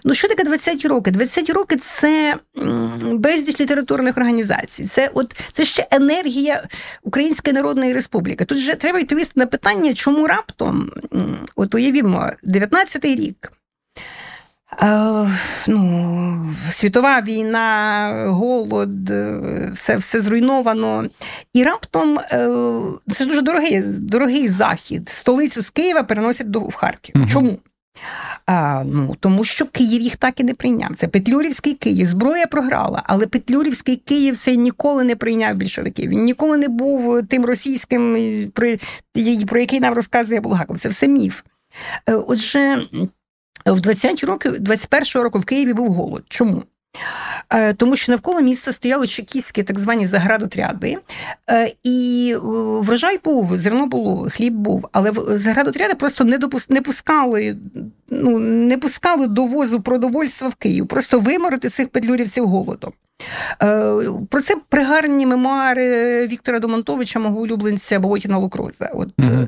[0.03, 1.11] ну що таке 20 роки?
[1.11, 2.35] 20 роки це
[3.13, 4.85] безліч літературних організацій.
[4.85, 6.63] Це от це ще енергія
[7.03, 8.45] Української Народної Республіки.
[8.45, 10.91] Тут же треба відповісти на питання, чому раптом,
[11.55, 13.51] от уявімо, 19-й рік.
[14.81, 15.27] Е,
[15.67, 21.07] ну, Світова війна, голод, е, все все зруйновано.
[21.53, 22.49] І раптом е,
[23.11, 25.09] це ж дуже дорогий дорогий захід.
[25.09, 27.15] Столицю з Києва переносять до в Харків.
[27.15, 27.27] Угу.
[27.31, 27.59] Чому?
[28.45, 30.95] А, ну, Тому що Київ їх так і не прийняв.
[30.95, 32.05] Це Петлюрівський Київ.
[32.05, 36.09] Зброя програла, але Петлюрівський Київ це ніколи не прийняв більшовиків.
[36.09, 38.75] Він ніколи не був тим російським, про,
[39.47, 40.79] про який нам розказує Булгаков.
[40.79, 41.41] Це все міф.
[42.09, 42.87] Е, отже,
[43.65, 46.23] в 20 років, 21-го року в Києві був голод.
[46.29, 46.63] Чому?
[47.49, 50.97] Е, тому що навколо міста стояли чекістські так звані заградотряди,
[51.49, 52.39] е, і е,
[52.79, 56.69] врожай був, зерно було, хліб був, але заградотряди просто не допус...
[56.69, 57.57] не пускали,
[58.09, 62.93] ну не пускали довозу продовольства в Київ, просто виморити цих петлюрівців голодом.
[64.29, 68.91] Про це пригарні мемуари Віктора Домонтовича, мого улюбленця Болотіна Лукроза.
[68.93, 69.47] От угу.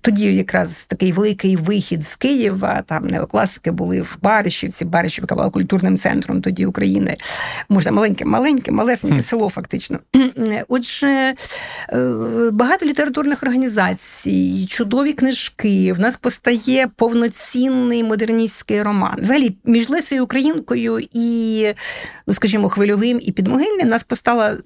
[0.00, 5.98] тоді якраз такий великий вихід з Києва, там неокласики були в Баришівці, Баришівка була культурним
[5.98, 6.91] центром тоді України.
[7.68, 9.22] Можна маленьке, маленьке, малесеньке mm.
[9.22, 9.98] село, фактично.
[10.68, 11.34] Отже,
[12.52, 15.92] багато літературних організацій, чудові книжки.
[15.92, 19.16] В нас постає повноцінний модерністський роман.
[19.18, 21.66] Взагалі, між Лесею Українкою і,
[22.26, 24.58] ну скажімо, хвильовим і підмогильним нас постала.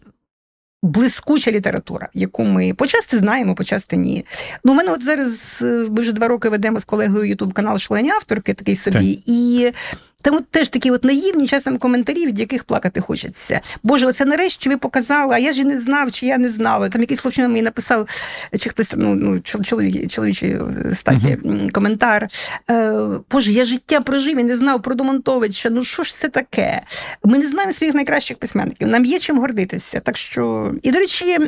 [0.83, 4.25] Блискуча література, яку ми почасти знаємо, почасти ні.
[4.65, 8.11] Ну, у мене от зараз ми вже два роки ведемо з колегою Ютуб канал Шлені
[8.11, 9.25] авторки, такий собі, так.
[9.27, 9.73] і
[10.27, 13.61] там теж такі от наївні часом коментарі, від яких плакати хочеться.
[13.83, 16.89] Боже, оце нарешті ви показали, а я ж і не знав, чи я не знала.
[16.89, 18.09] Там якийсь хлопчина мені написав,
[18.59, 20.57] чи хтось ну, ну чоловік, чоловічий
[20.95, 21.71] статі uh-huh.
[21.71, 22.29] коментар.
[22.71, 22.93] Е,
[23.31, 25.71] Боже, я життя прожив і не знав про Домонтовича.
[25.71, 26.83] Ну що ж це таке?
[27.25, 28.89] Ми не знаємо своїх найкращих письменників.
[28.89, 30.01] Нам є чим гордитися.
[30.01, 31.39] Так що, і до речі,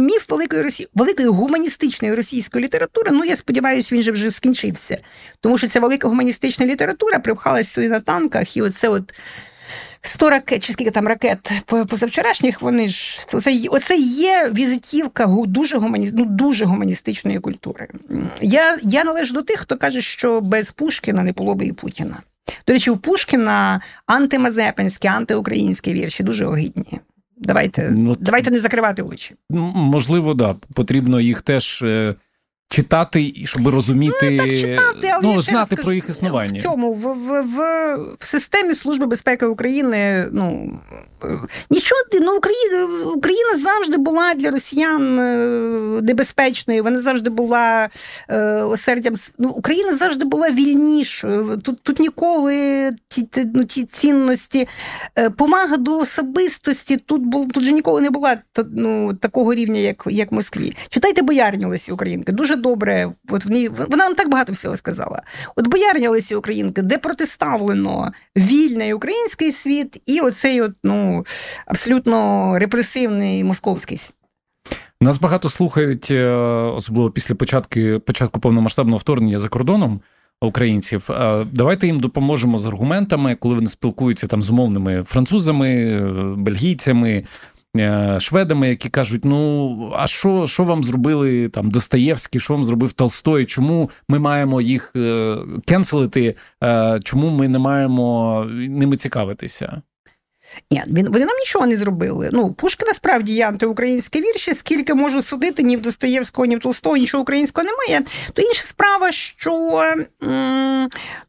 [0.00, 3.10] міф великої Росії, великої гуманістичної російської літератури.
[3.12, 4.98] Ну я сподіваюся, він же вже скінчився,
[5.40, 9.14] тому що ця велика гуманістична література привхалася сюди на танках, і оце от
[10.02, 16.10] 100 ракет, чи скільки там ракет позавчорашніх, вони ж оце, оце є візитівка дуже гумані,
[16.14, 17.88] ну, дуже гуманістичної культури.
[18.40, 22.22] Я я належу до тих, хто каже, що без Пушкіна не було би і Путіна.
[22.66, 27.00] До речі, у Пушкіна антимазепинські, антиукраїнські вірші дуже огидні.
[27.36, 29.34] Давайте ну, давайте не закривати очі.
[29.50, 30.56] Можливо, да.
[30.74, 31.84] Потрібно їх теж
[32.72, 36.62] е, Читати, щоб розуміти, ну, так читати, але ну, знати скажу, про їх існування в
[36.62, 40.28] цьому в в, в, в системі Служби безпеки України.
[40.32, 40.78] Ну
[41.70, 42.86] нічого ну Україна
[43.16, 46.82] Україна завжди була для росіян е, небезпечною.
[46.82, 47.88] Вона завжди була
[48.28, 49.14] е, осердям.
[49.38, 51.56] Ну, Україна завжди була вільнішою.
[51.56, 54.68] Тут тут ніколи ті ну, ті цінності,
[55.18, 56.96] е, повага до особистості.
[56.96, 58.36] Тут бул тут же ніколи не була
[58.72, 60.76] ну, такого рівня, як як в Москві.
[60.88, 62.32] Читайте боярні Лесі Українки.
[62.32, 63.12] Дуже добре.
[63.28, 65.22] От в ній вона нам так багато всього сказала.
[65.56, 71.26] От боярня Лесі Українки, де протиставлено вільний український світ, і оцей от, ну,
[71.66, 74.12] абсолютно репресивний московський світ.
[75.00, 76.26] Нас багато слухають, е,
[76.76, 80.00] особливо після початку початку повномасштабного вторгнення за кордоном
[80.40, 81.10] українців.
[81.52, 87.24] Давайте їм допоможемо з аргументами, коли вони спілкуються там з умовними французами, е, бельгійцями, Е,
[88.20, 93.44] шведами, які кажуть: ну а що що вам зробили там Достоєвський, що вам зробив Толстой?
[93.44, 96.36] Чому ми маємо їх е, кенселити?
[96.62, 99.82] Е, чому ми не маємо ними цікавитися?
[100.70, 102.30] Ні, вони нам нічого не зробили.
[102.32, 106.96] Ну, Пушкіна справді є антиукраїнське вірші, скільки можу судити, ні в Достоєвського, ні в Толстого,
[106.96, 108.06] нічого українського немає.
[108.32, 109.52] То інша справа, що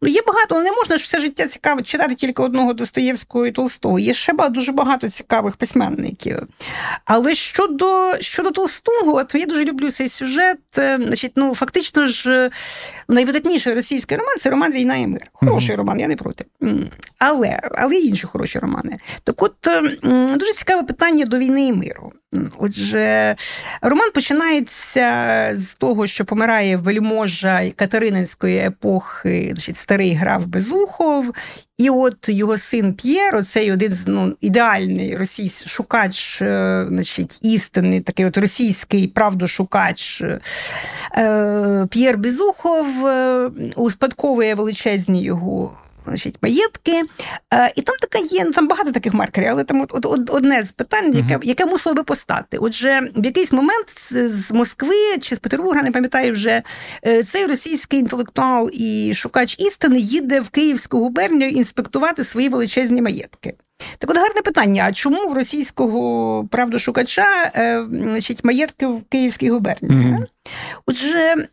[0.01, 3.51] ну, є багато, але не можна ж все життя цікаво читати тільки одного Достоєвського і
[3.51, 3.99] Толстого.
[3.99, 6.37] Є ще дуже багато цікавих письменників.
[7.05, 10.59] Але щодо щодо Толстого, от я дуже люблю цей сюжет.
[10.77, 12.49] Е, значить, ну, Фактично ж,
[13.07, 15.27] найвидатніший російський роман це роман Війна і мир.
[15.33, 15.77] Хороший mm-hmm.
[15.77, 16.45] роман, я не проти.
[17.19, 18.97] Але, але інші хороші романи.
[19.23, 19.97] Так от ем,
[20.37, 22.13] дуже цікаве питання до війни і миру.
[22.57, 23.35] Отже,
[23.81, 31.33] роман починається з того, що помирає вельможа Катерининської епохи, значить, старий граф Безухов,
[31.77, 38.01] і от його син П'єр, оцей один з ну, ідеальний російський шукач, е, значить, істинний,
[38.01, 40.23] такий от російський правдошукач
[41.13, 45.77] е, П'єр Безухов е, успадковує величезні його
[46.07, 47.03] значить, маєтки.
[47.53, 50.63] Е, і там така є, ну там багато таких маркерів, але там от, от, одне
[50.63, 52.57] з питань, яке яке мусило би постати.
[52.57, 56.63] Отже, в якийсь момент з Москви чи з Петербурга, не пам'ятаю вже,
[57.05, 63.53] е, цей російський інтелектуал і шукач істини їде в Київську губернію інспектувати свої величезні маєтки.
[63.97, 70.03] Так от гарне питання: а чому в російського правдошукача е, значить, маєтки в Київській губернії?
[70.03, 70.25] Mm-hmm.
[70.85, 71.47] Отже,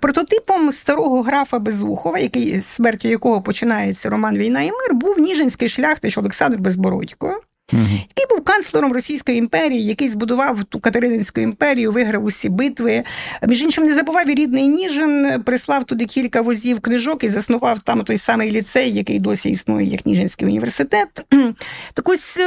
[0.00, 6.18] прототипом старого графа Безухова, який смертю якого починається роман Війна і мир, був Ніжинський шляхтич
[6.18, 7.40] Олександр Безбородько.
[7.74, 7.90] Uh-huh.
[7.90, 13.04] Який був канцлером Російської імперії, який збудував ту Катерининську імперію, виграв усі битви.
[13.46, 18.04] Між іншим, не забував і рідний Ніжин, прислав туди кілька возів книжок і заснував там
[18.04, 21.24] той самий ліцей, який досі існує, як Ніжинський університет.
[21.94, 22.38] Так ось.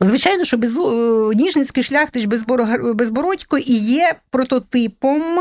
[0.00, 0.76] Звичайно, що без,
[1.36, 2.24] Ніжинський шляхтич
[2.94, 5.38] Безбородько і є прототипом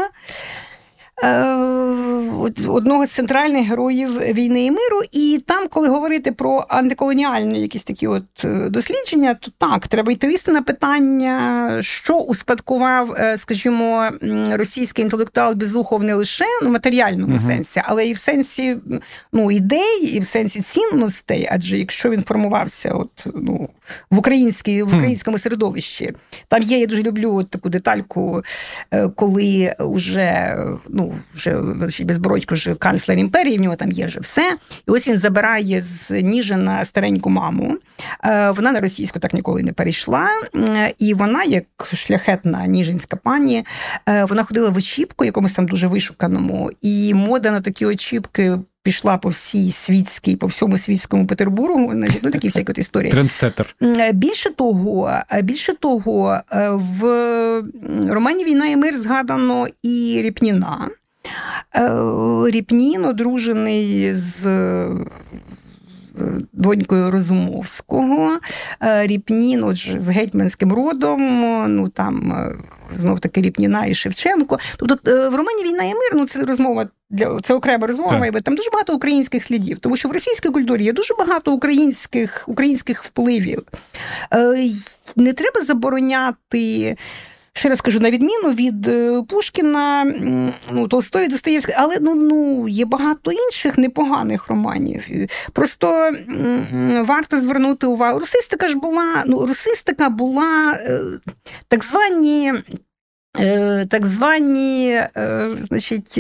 [2.68, 5.02] одного з центральних героїв війни і миру.
[5.12, 8.24] І там, коли говорити про антиколоніальні якісь такі от
[8.68, 14.10] дослідження, то так, треба відповісти на питання, що успадкував, скажімо,
[14.52, 18.78] російський інтелектуал Безухов не лише в матеріальному uh сенсі, але і в сенсі
[19.34, 21.50] ну, ідей, і в сенсі цінностей.
[21.52, 23.70] Адже якщо він формувався от, ну,
[24.12, 26.14] в українській, в українському середовищі,
[26.48, 28.44] там є, я дуже люблю от таку детальку,
[29.16, 30.58] коли вже
[30.90, 31.62] ну, вже
[32.03, 34.57] безбородько ж канцлер імперії, в нього там є вже все.
[34.88, 37.78] І ось він забирає з Ніжина стареньку маму.
[38.24, 40.30] Е, вона на російську так ніколи не перейшла.
[40.99, 43.66] І вона, як шляхетна ніжинська пані,
[44.05, 48.60] е, вона ходила в очіпку, якомусь там дуже вишуканому, і мода на такі очіпки.
[48.84, 51.93] Пішла по всій світській, по всьому світському Петербургу,
[52.24, 53.12] ну такі всякі от історії.
[53.12, 53.76] Трендсеттер.
[54.14, 57.03] Більше того, більше того, е, в
[58.07, 60.89] романі Війна і мир згадано і Ріпніна.
[61.76, 64.90] Е, Ріпнін одружений з е,
[66.54, 68.40] донькою Розумовського,
[68.82, 71.42] е, Ріпнін, отже, з гетьманським родом,
[71.76, 72.34] ну там
[72.96, 74.60] знов таки Ріпніна і Шевченко.
[74.78, 78.44] Тобто в романі Війна і мир, ну це розмова для це окрема розмова, має бути
[78.44, 83.04] там дуже багато українських слідів, тому що в російській культурі є дуже багато українських, українських
[83.04, 83.64] впливів.
[85.16, 86.98] Не треба забороняти.
[87.60, 90.03] Ще раз кажу, на відміну від е, Пушкіна,
[90.72, 95.07] ну, Толстої, Достоєвської, але ну, ну, є багато інших непоганих романів.
[95.53, 96.12] Просто
[97.05, 98.20] варто звернути увагу.
[98.20, 101.01] Русистика ж була, ну, русистика була е,
[101.68, 102.53] так звані,
[103.39, 105.01] е, так звані,
[105.62, 106.20] значить.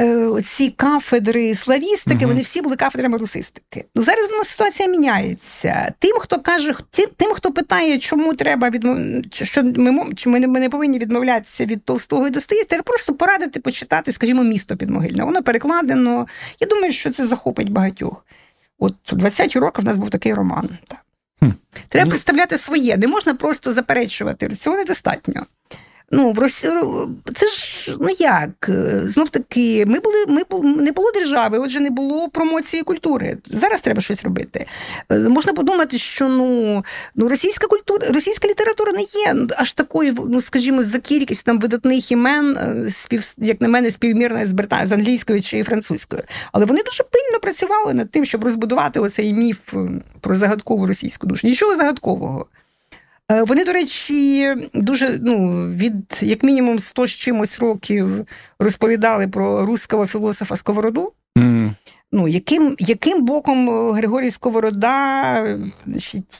[0.00, 2.28] Е, ці кафедри славістики, угу.
[2.28, 3.84] вони всі були кафедрами русистики.
[3.94, 5.92] Ну зараз воно ситуація міняється.
[5.98, 6.74] Тим, хто каже,
[7.16, 8.98] тим, хто питає, чому треба відмов...
[9.32, 14.12] що ми чи ми не повинні відмовлятися від Толстого і Достоєвського, треба просто порадити почитати,
[14.12, 15.24] скажімо, місто підмогильне.
[15.24, 16.26] Воно перекладено.
[16.60, 18.26] Я думаю, що це захопить багатьох.
[18.78, 20.68] От 20-ті роки в нас був такий роман.
[21.40, 21.50] Хм.
[21.88, 22.10] Треба ну...
[22.10, 24.48] представляти своє, не можна просто заперечувати.
[24.48, 25.46] Цього недостатньо.
[26.10, 26.72] Ну, в Росії
[27.34, 28.70] це ж ну як
[29.04, 30.42] знов таки, ми були, ми
[30.82, 33.38] не було держави, отже, не було промоції культури.
[33.46, 34.66] Зараз треба щось робити.
[35.08, 36.84] Е, можна подумати, що ну
[37.14, 42.12] ну російська культура, російська література не є аж такою, ну скажімо, за кількістю там видатних
[42.12, 44.86] імен, е, спів, як на мене, співмірна з Британ...
[44.86, 46.22] з англійською чи французькою.
[46.52, 49.74] Але вони дуже пильно працювали над тим, щоб розбудувати оцей міф
[50.20, 51.46] про загадкову російську душу.
[51.46, 52.46] Нічого загадкового.
[53.30, 58.08] Е, вони, до речі, дуже ну, від як мінімум 100 з чимось років
[58.58, 61.12] розповідали про руського філософа Сковороду.
[61.36, 61.74] Mm
[62.12, 65.58] ну, яким яким боком е, Григорій Сковорода,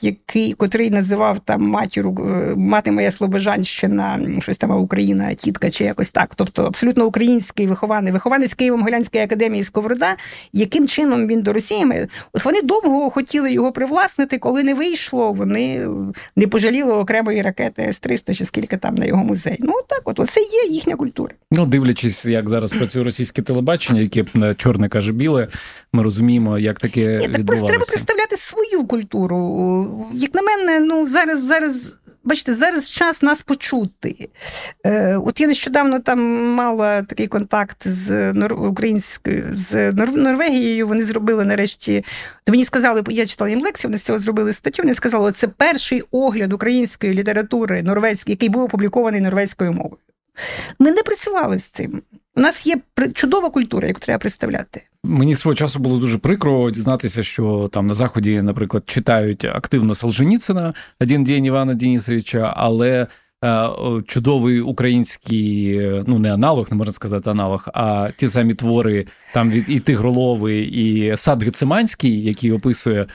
[0.01, 6.09] який, котрий називав там матіру, е, мати моя Слобожанщина, щось там Україна, тітка чи якось
[6.09, 6.35] так.
[6.35, 10.15] Тобто абсолютно український вихований, вихованець Києво-Могилянської академії Сковорода,
[10.53, 12.07] яким чином він до Росії?
[12.33, 15.87] От вони довго хотіли його привласнити, коли не вийшло, вони
[16.35, 19.57] не пожаліли окремої ракети С-300 чи скільки там на його музей.
[19.59, 21.33] Ну, так от, це є їхня культура.
[21.51, 24.25] Ну, дивлячись, як зараз працює російське телебачення, яке
[24.57, 25.47] чорне каже біле
[25.93, 30.07] ми розуміємо, як таке Ні, так просто треба представляти свою культуру.
[30.13, 31.95] Як на мене, ну зараз зараз.
[32.23, 34.29] Бачите, зараз час нас почути.
[34.85, 36.19] Е, От я нещодавно там
[36.53, 38.53] мала такий контакт з Нор...
[38.53, 40.17] українською з Нор...
[40.17, 40.87] Норвегією.
[40.87, 42.05] Вони зробили нарешті.
[42.43, 44.83] То мені сказали, я читала їм лекцію, вони з цього зробили статтю.
[44.83, 49.97] Вони сказали, це перший огляд української літератури норвезької, який був опублікований норвезькою мовою.
[50.79, 52.01] Ми не працювали з цим.
[52.35, 52.77] У нас є
[53.13, 54.83] чудова культура, яку треба представляти.
[55.03, 60.73] Мені свого часу було дуже прикро дізнатися, що там на заході, наприклад, читають активно Солженіцина
[60.99, 63.07] один день Івана Денісовича, але
[63.45, 63.69] е,
[64.07, 69.65] чудовий український, ну не аналог, не можна сказати аналог, а ті самі твори там від
[69.67, 73.07] і Тигролови, і Сад Гециманський, який описує Е,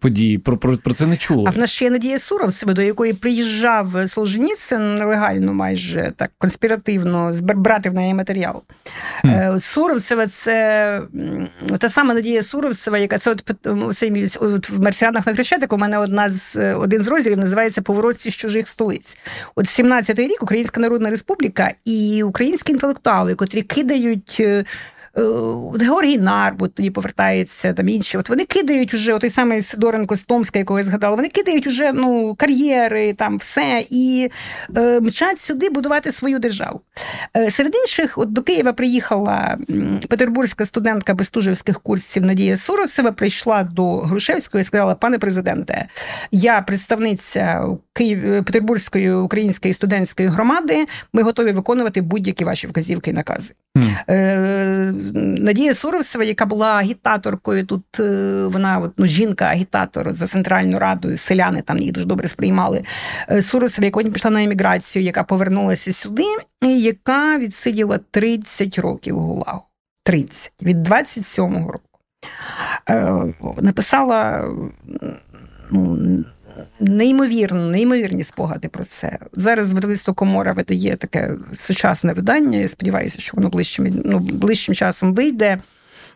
[0.00, 0.38] події.
[0.38, 1.44] Про про, про це не чули.
[1.46, 7.32] А в нас ще є Надія Суровцева, до якої приїжджав Солженіцин нелегально, майже так конспіративно
[7.42, 8.62] брати в неї матеріал.
[9.24, 9.60] Mm.
[9.60, 11.02] Суровцева це
[11.78, 13.50] та сама Надія Суровцева, яка це от,
[14.40, 18.36] от в Марсіанах на Хрещатику у мене одна з один з розділів називається Поворотці з
[18.36, 19.16] чужих столиць.
[19.54, 24.42] От 17-й рік Українська Народна Республіка і українські інтелектуали, котрі кидають.
[25.18, 25.22] Е,
[25.80, 28.18] Георгій Нарбут тоді повертається там інші.
[28.18, 31.92] От вони кидають уже той самий Сидоренко з Томська, якого я згадала, вони кидають уже
[31.92, 34.30] ну, кар'єри, там все і
[34.76, 36.80] е, мчать сюди будувати свою державу.
[37.36, 39.58] Е, серед інших, от до Києва приїхала
[40.08, 45.86] петербурзька студентка Бестужевських курсів Надія Суросова, прийшла до Грушевського і сказала: пане президенте,
[46.30, 50.86] я представниця Київ Петербурзької української студентської громади.
[51.12, 53.54] Ми готові виконувати будь-які ваші вказівки і накази.
[53.76, 54.92] Mm.
[55.42, 61.78] Надія Суровцева, яка була агітаторкою, тут е, вона ну, жінка-агітатор за центральну раду, селяни там
[61.78, 62.82] її дуже добре сприймали.
[63.40, 66.24] Суровцева, яка потім пішла на еміграцію, яка повернулася сюди,
[66.62, 69.62] і яка відсиділа 30 років гулагу.
[70.04, 72.00] 30 від 27-го року.
[73.62, 74.50] Написала
[75.70, 75.98] ну,
[76.80, 79.18] неймовірно, неймовірні спогади про це.
[79.32, 82.58] Зараз видавництво Комора видає таке сучасне видання.
[82.58, 85.62] Я сподіваюся, що воно ближчим ну, ближчим часом вийде.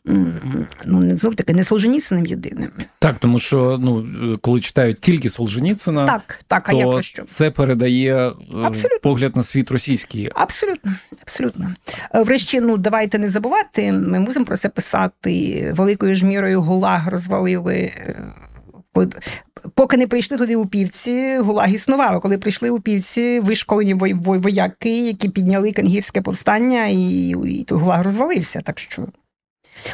[0.05, 2.71] Ну, не знов таки не Солженіциним єдиним.
[2.99, 4.07] Так, тому що ну,
[4.41, 7.23] коли читають тільки Солженіцина, так, так, а то я про що?
[7.23, 8.33] це передає е,
[8.63, 8.99] абсолютно.
[9.03, 10.31] погляд на світ російський.
[10.35, 10.93] Абсолютно,
[11.23, 11.75] абсолютно.
[12.15, 15.73] Е, врешті, ну давайте не забувати, ми мусимо про це писати.
[15.77, 18.35] Великою ж мірою Гулаг розвалили е,
[19.75, 22.21] Поки не прийшли туди упівці, гулаг існував.
[22.21, 26.97] Коли прийшли упівці, вишколені вояки, які підняли кангівське повстання, і,
[27.29, 28.61] і гулаг розвалився.
[28.61, 29.07] Так що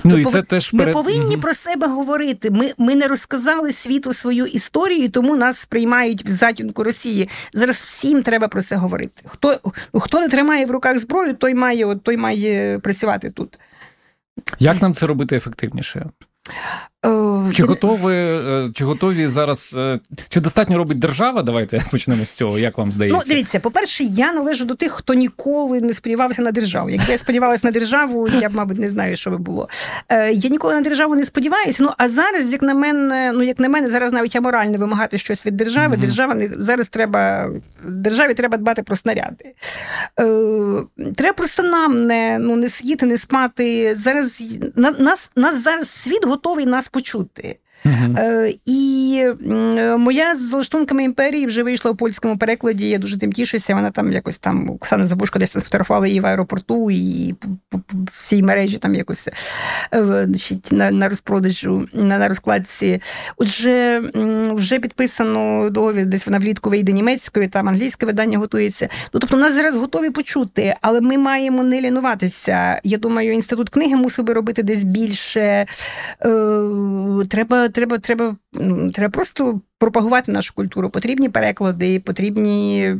[0.04, 1.40] Ну, ми, і це теж ми повинні угу.
[1.40, 2.50] про себе говорити.
[2.50, 7.28] Ми ми не розказали світу свою історію, тому нас сприймають в затінку Росії.
[7.52, 9.22] Зараз всім треба про це говорити.
[9.26, 9.60] Хто
[9.94, 13.58] хто не тримає в руках зброю, той має той має працювати тут.
[14.58, 16.06] Як нам це робити ефективніше?
[17.06, 19.74] Е, чи готові е, чи готові зараз?
[19.78, 21.42] Е, чи достатньо робить держава?
[21.42, 22.58] Давайте почнемо з цього.
[22.58, 23.18] Як вам здається?
[23.18, 26.90] Ну, дивіться, по-перше, я належу до тих, хто ніколи не сподівався на державу.
[26.90, 29.68] Якби я сподівалася на державу, я б, мабуть, не знаю, що би було.
[30.32, 31.82] Я ніколи на державу не сподіваюся.
[31.82, 35.46] Ну а зараз, як на мене, ну як на мене, зараз навіть аморально вимагати щось
[35.46, 35.96] від держави.
[35.96, 36.00] Mm-hmm.
[36.00, 37.50] Держава не зараз треба
[37.84, 39.54] державі треба дбати про снаряди.
[41.16, 43.94] Треба просто нам не ну не сидіти, не спати.
[43.94, 44.42] Зараз
[44.98, 47.60] нас нас зараз світ готовий нас почути.
[47.84, 48.58] Uh-huh.
[48.66, 49.24] І
[49.98, 52.88] моя з лаштунками імперії вже вийшла у польському перекладі.
[52.88, 53.74] Я дуже тим тішуся.
[53.74, 57.34] Вона там якось там Оксана Забушко десь сфотографувала її в аеропорту і
[58.18, 59.28] всій мережі там якось
[59.94, 60.28] е,
[60.70, 63.00] на на розпродажу, на, на розкладці.
[63.36, 64.02] Отже,
[64.54, 68.88] вже підписано договір, десь вона влітку вийде німецькою, там англійське видання готується.
[69.14, 72.80] Ну тобто нас зараз готові почути, але ми маємо не лінуватися.
[72.84, 75.66] Я думаю, інститут книги мусив би робити десь більше.
[76.24, 76.26] Е,
[77.68, 80.90] треба треба, треба, треба просто пропагувати нашу культуру.
[80.90, 82.94] Потрібні переклади, потрібні,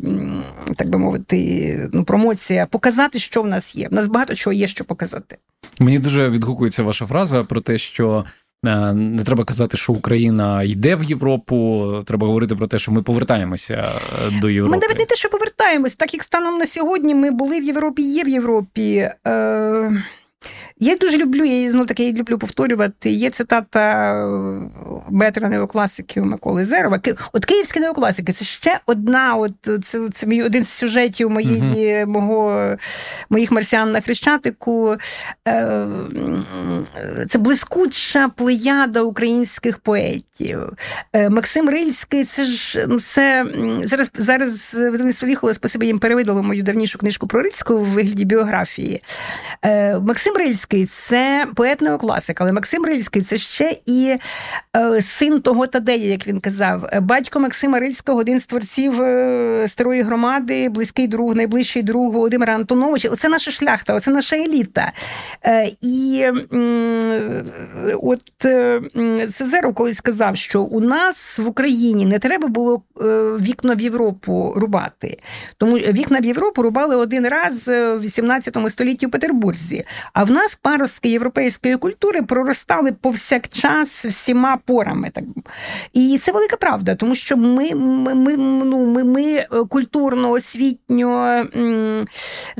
[0.76, 3.88] так би мовити, ну, промоція, показати, що в нас є.
[3.88, 5.36] В нас багато чого є, що показати.
[5.80, 8.24] Мені дуже відгукується ваша фраза про те, що.
[8.66, 11.92] Е, не треба казати, що Україна йде в Європу.
[12.06, 13.92] Треба говорити про те, що ми повертаємося
[14.26, 14.76] е, до Європи.
[14.76, 18.02] Ми навіть не те, що повертаємось, так як станом на сьогодні ми були в Європі,
[18.02, 19.10] є в Європі.
[19.26, 20.02] Е...
[20.78, 23.10] Я дуже люблю, я знов таки люблю повторювати.
[23.10, 24.12] Є цитата
[25.08, 27.00] метра неокласиків Миколи Зерова.
[27.32, 29.52] От київські неокласики це ще одна, от
[29.84, 32.76] це це мій один з сюжетів моєї, uh мого,
[33.30, 34.96] моїх марсіан на Хрещатику.
[35.48, 35.86] Е,
[37.28, 40.60] це блискуча плеяда українських поетів.
[41.12, 43.46] Е, Максим Рильський, це ж ну, це
[43.82, 44.76] зараз зараз
[45.22, 49.02] Віхола, спасибі їм перевидало мою давнішу книжку про Рильську в вигляді біографії.
[49.62, 54.16] Е, Максим Рильський Рильський це поет неокласик, але Максим Рильський це ще і
[54.76, 56.88] е, син того Тадея, як він казав.
[57.02, 63.08] Батько Максима Рильського, один з творців е, старої громади, близький друг, найближчий друг Володимира Антоновича.
[63.08, 64.92] Оце наша шляхта, оце наша еліта.
[65.44, 66.26] Е, і
[68.02, 68.22] от
[69.34, 72.82] Сезеров колись сказав, що у нас в Україні не треба було
[73.40, 75.18] вікна в Європу рубати.
[75.56, 79.84] Тому вікна в Європу рубали один раз в 18 столітті в Петербурзі.
[80.12, 85.10] А в нас паростки європейської культури проростали повсякчас всіма порами.
[85.10, 85.24] Так.
[85.92, 91.44] І це велика правда, тому що ми ми, ми, ну, ми, ми культурно, освітньо,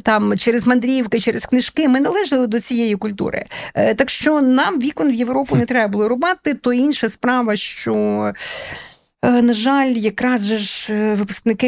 [0.03, 3.45] там, через мандрівки, через книжки ми належали до цієї культури.
[3.75, 8.33] Е, так що нам вікон в Європу не треба було рубати, то інша справа, що.
[9.25, 11.67] Е, на жаль, якраз же ж е, випускники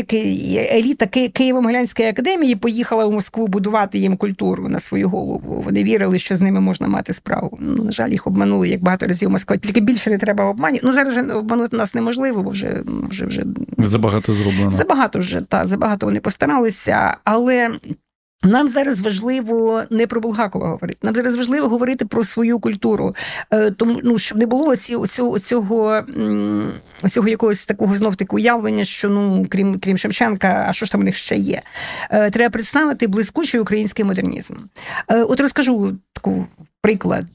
[0.72, 5.62] еліта Києво-Могилянської академії поїхала в Москву будувати їм культуру на свою голову.
[5.66, 7.58] Вони вірили, що з ними можна мати справу.
[7.60, 9.56] Ну, на жаль, їх обманули як багато разів Москва.
[9.56, 10.86] Тільки більше не треба обманювати.
[10.86, 13.44] Ну зараз вже обманути нас неможливо, бо вже вже вже
[13.78, 14.70] забагато зроблено.
[14.70, 17.78] Забагато вже та забагато вони постаралися, але.
[18.42, 20.98] Нам зараз важливо не про Булгакова говорити.
[21.02, 23.14] Нам зараз важливо говорити про свою культуру,
[23.50, 26.02] е, тому ну щоб не було оці, оцього, цього,
[27.08, 31.00] цього якогось такого знов таки уявлення, що ну крім крім Шевченка, а що ж там
[31.00, 31.62] у них ще є?
[32.10, 34.54] Е, треба представити блискучий український модернізм.
[35.08, 36.46] Е, от розкажу таку
[36.82, 37.26] приклад.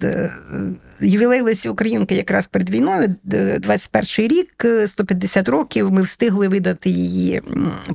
[1.03, 5.91] Ювілей Лесі Українки якраз перед війною, 21 рік, 150 років.
[5.91, 7.41] Ми встигли видати її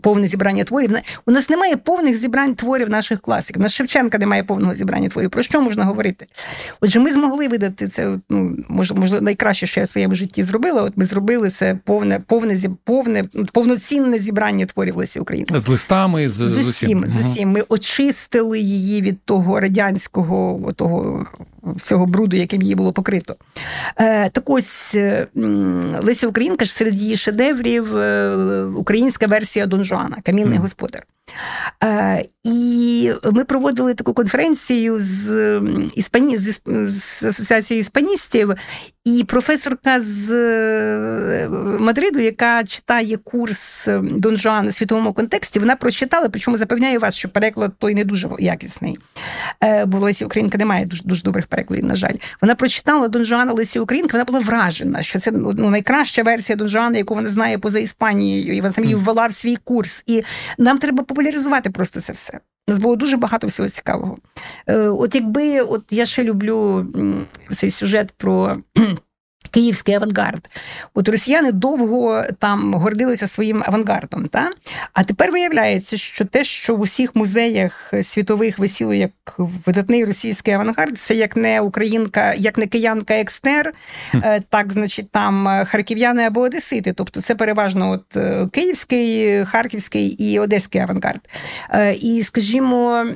[0.00, 0.90] повне зібрання творів.
[1.26, 3.62] У нас немає повних зібрань творів наших класиків.
[3.62, 5.30] На Шевченка немає повного зібрання творів.
[5.30, 6.26] Про що можна говорити?
[6.80, 8.18] Отже, ми змогли видати це.
[8.30, 10.82] Ну може, найкраще, що я в своєму житті зробила.
[10.82, 15.58] От ми зробили це повне, повне повне, повноцінне зібрання творів Лесі Українки.
[15.58, 17.04] з листами, з, з усім.
[17.06, 17.50] З усім.
[17.50, 21.26] Ми очистили її від того радянського того
[21.62, 23.36] всього бруду, яким її було покрито.
[23.96, 25.26] Е, так ось е,
[26.02, 30.62] Леся Українка ж серед її шедеврів е, українська версія Дон Жуана, Камінний mm.
[30.62, 31.02] господар.
[32.44, 35.60] І ми проводили таку конференцію з
[35.94, 38.54] іспані, з, з асоціацією іспаністів,
[39.04, 40.32] і професорка з
[41.78, 47.28] Мадриду, яка читає курс Дон Жуана у світовому контексті, вона прочитала, причому запевняю вас, що
[47.28, 48.98] переклад той не дуже якісний.
[49.86, 52.14] Бо Лесі Українка немає дуже дуже добрих перекладів, на жаль.
[52.40, 56.68] Вона прочитала Дон Жуана Лесі Українки, вона була вражена, що це ну, найкраща версія Дон
[56.68, 60.02] Жуана, яку вона знає поза Іспанією, і вона там її ввела в свій курс.
[60.06, 60.22] І
[60.58, 62.40] нам треба популяризувати просто це все.
[62.68, 64.18] У нас було дуже багато всього цікавого.
[64.66, 66.86] Е, от якби от я ще люблю
[67.56, 68.56] цей сюжет про
[69.50, 70.50] Київський авангард.
[70.94, 74.26] От росіяни довго там гордилися своїм авангардом.
[74.26, 74.50] Та?
[74.92, 79.10] А тепер виявляється, що те, що в усіх музеях світових висіло як
[79.66, 83.74] видатний російський авангард, це як не українка, як не киянка екстер,
[84.14, 84.42] mm.
[84.48, 86.92] так, значить, там харків'яни або одесити.
[86.92, 91.20] Тобто це переважно от е, київський, харківський і одеський авангард.
[91.70, 93.06] Е, і, скажімо,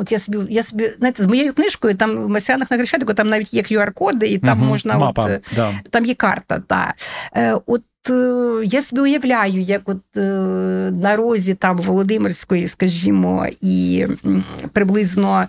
[0.00, 3.28] от я собі я собі знаєте, з моєю книжкою там в Масянах на Хрещатику там
[3.28, 4.98] навіть є QR-коди, і там mm можна.
[4.98, 6.62] Мапа, от, да там є карта.
[6.66, 6.94] Та.
[7.36, 10.20] Е, от е, я собі уявляю, як от е,
[10.92, 14.06] на розі там Володимирської, скажімо, і
[14.72, 15.46] приблизно.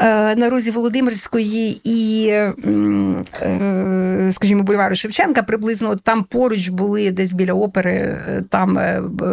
[0.00, 2.52] Е, на розі Володимирської і, е,
[4.32, 8.78] скажімо, бульвару Шевченка, приблизно там поруч були десь біля опери, е, там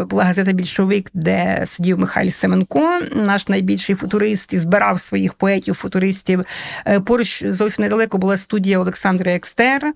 [0.09, 6.45] була газета Більшовик, де сидів Михайло Семенко, наш найбільший футурист, і збирав своїх поетів-футуристів.
[7.05, 9.93] Поруч зовсім недалеко була студія Олександри Екстер,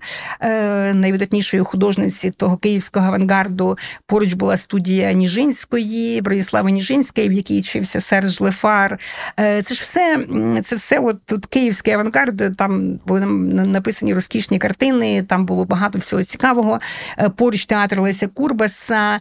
[0.94, 3.78] найвидатнішої художниці того київського авангарду.
[4.06, 8.98] Поруч була студія Ніжинської, Броніслава Ніжинської, в якій вчився Серж Лефар.
[9.36, 10.26] Це ж все
[10.62, 13.20] це все от тут київський авангард, там були
[13.66, 16.80] написані розкішні картини, там було багато всього цікавого.
[17.18, 19.18] Е, поруч театр Леся Курбаса.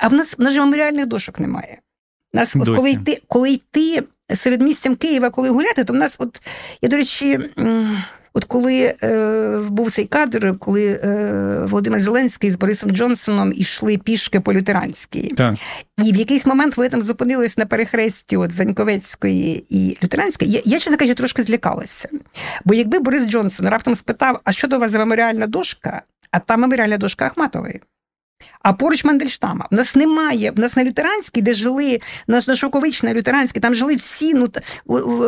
[0.00, 1.78] А в нас в нас же меморіальних дошок немає.
[2.32, 4.02] Нас, от коли йти, коли йти
[4.34, 6.42] серед містям Києва, коли гуляти, то в нас, от
[6.82, 7.50] я, до речі.
[8.38, 14.40] От коли е, був цей кадр, коли е, Володимир Зеленський з Борисом Джонсоном ішли пішки
[14.40, 15.54] по лютеранській, так.
[16.04, 20.78] і в якийсь момент ви там зупинились на перехресті от Заньковецької і Лютеранської, я, я
[20.78, 22.08] чесно кажучи, трошки злякалася.
[22.64, 26.60] Бо якби Борис Джонсон раптом спитав, а що до вас за меморіальна дошка, а там
[26.60, 27.80] меморіальна дошка Ахматової.
[28.62, 29.68] А поруч Мандельштама.
[29.70, 34.34] В нас немає, в нас на лютеранській, де жили, на Шоковична, лютеранській, там жили всі,
[34.34, 34.48] ну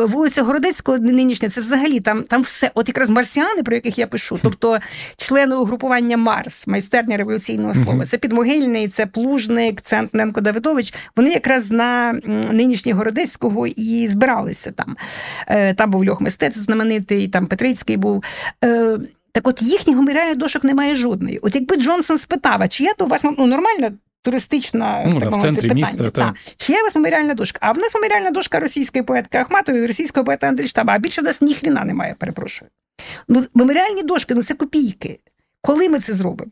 [0.07, 2.71] вулиця Городецького нинішня, це взагалі там там все.
[2.73, 4.79] От якраз марсіани, про яких я пишу, тобто
[5.17, 8.05] члени угрупування Марс, майстерня революційного слова.
[8.05, 10.93] Це Підмогильний, це Плужник, Центненко Давидович.
[11.15, 12.13] Вони якраз на
[12.51, 14.97] нинішній Городецького і збиралися там.
[15.47, 18.23] Е, там був льох мистецтв знаменитий, там Петрицький був.
[19.31, 21.39] Так от їхніх меморіальних дошок немає жодної.
[21.39, 25.31] От якби Джонсон спитав, а чи є то у вас ну, нормальна туристична ну, так,
[25.31, 26.33] в центрі питання, міста, та.
[26.57, 27.59] чи є у вас меморіальна дошка?
[27.61, 31.41] А в нас меморіальна дошка російської поетки Ахматової, російського поета Андрійштаба, а більше в нас
[31.41, 32.71] ніхріна немає, перепрошую.
[33.27, 35.19] Ну, Меморіальні дошки ну це копійки.
[35.61, 36.51] Коли ми це зробимо?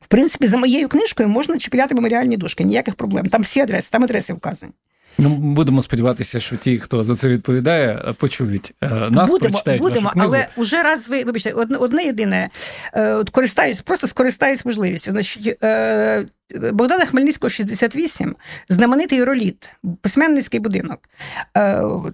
[0.00, 3.28] В принципі, за моєю книжкою можна чіпляти меморіальні дошки, ніяких проблем.
[3.28, 4.72] Там всі адреси, там адреси вказані.
[5.18, 10.00] Ну, будемо сподіватися, що ті, хто за це відповідає, почують е, нас, будемо, прочитають будемо,
[10.00, 10.34] нашу книгу.
[10.34, 12.50] але уже раз ви вибачте, одне, одне єдине
[12.94, 15.10] е, користаюсь, просто скористаюсь можливістю.
[15.10, 16.26] Значить, е,
[16.72, 18.36] Богдана Хмельницького, 68,
[18.68, 21.00] знаменитий роліт, письменницький будинок.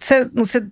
[0.00, 0.62] Це ну, це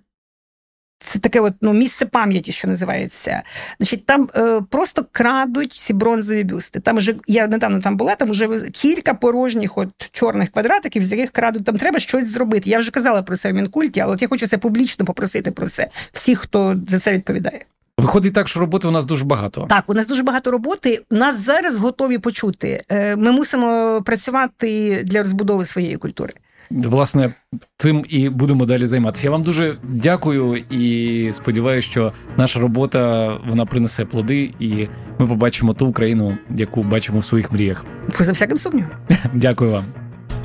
[0.99, 3.43] це таке от, ну, місце пам'яті, що називається.
[3.79, 6.79] Значить, Там е, просто крадуть ці бронзові бюсти.
[6.79, 11.31] Там вже я недавно там була, там вже кілька порожніх от чорних квадратиків, з яких
[11.31, 11.65] крадуть.
[11.65, 12.69] Там треба щось зробити.
[12.69, 15.69] Я вже казала про це в Мінкульті, але от я хочу це публічно попросити про
[15.69, 15.87] це.
[16.11, 17.65] Всіх, хто за це відповідає.
[17.97, 19.65] Виходить так, що роботи у нас дуже багато.
[19.69, 21.01] Так, у нас дуже багато роботи.
[21.11, 22.83] Нас зараз готові почути.
[22.89, 26.33] Е, ми мусимо працювати для розбудови своєї культури.
[26.71, 27.33] Власне
[27.77, 29.27] цим і будемо далі займатися.
[29.27, 34.87] Я вам дуже дякую і сподіваюся, що наша робота вона принесе плоди, і
[35.19, 37.85] ми побачимо ту Україну, яку бачимо в своїх мріях.
[38.19, 38.91] За всяким сумнівом.
[39.33, 39.83] Дякую вам.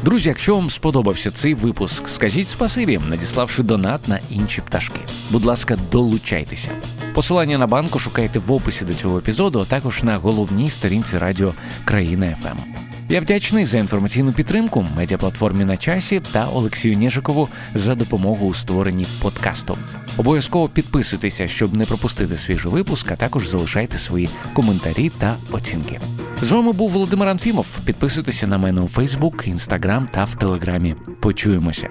[0.04, 5.00] Друзі, якщо вам сподобався цей випуск, скажіть спасибі, надіславши донат на інші пташки.
[5.30, 6.68] Будь ласка, долучайтеся.
[7.14, 11.54] Посилання на банку шукайте в описі до цього епізоду, а також на головній сторінці радіо
[11.84, 12.58] Країна ФМ.
[13.12, 19.06] Я вдячний за інформаційну підтримку медіаплатформі на часі та Олексію Нежикову за допомогу у створенні
[19.22, 19.78] подкасту.
[20.16, 26.00] Обов'язково підписуйтеся, щоб не пропустити свіжий випуск, а також залишайте свої коментарі та оцінки.
[26.42, 27.66] З вами був Володимир Анфімов.
[27.84, 30.94] Підписуйтеся на мене у Фейсбук, Інстаграм та в Телеграмі.
[31.20, 31.88] Почуємося.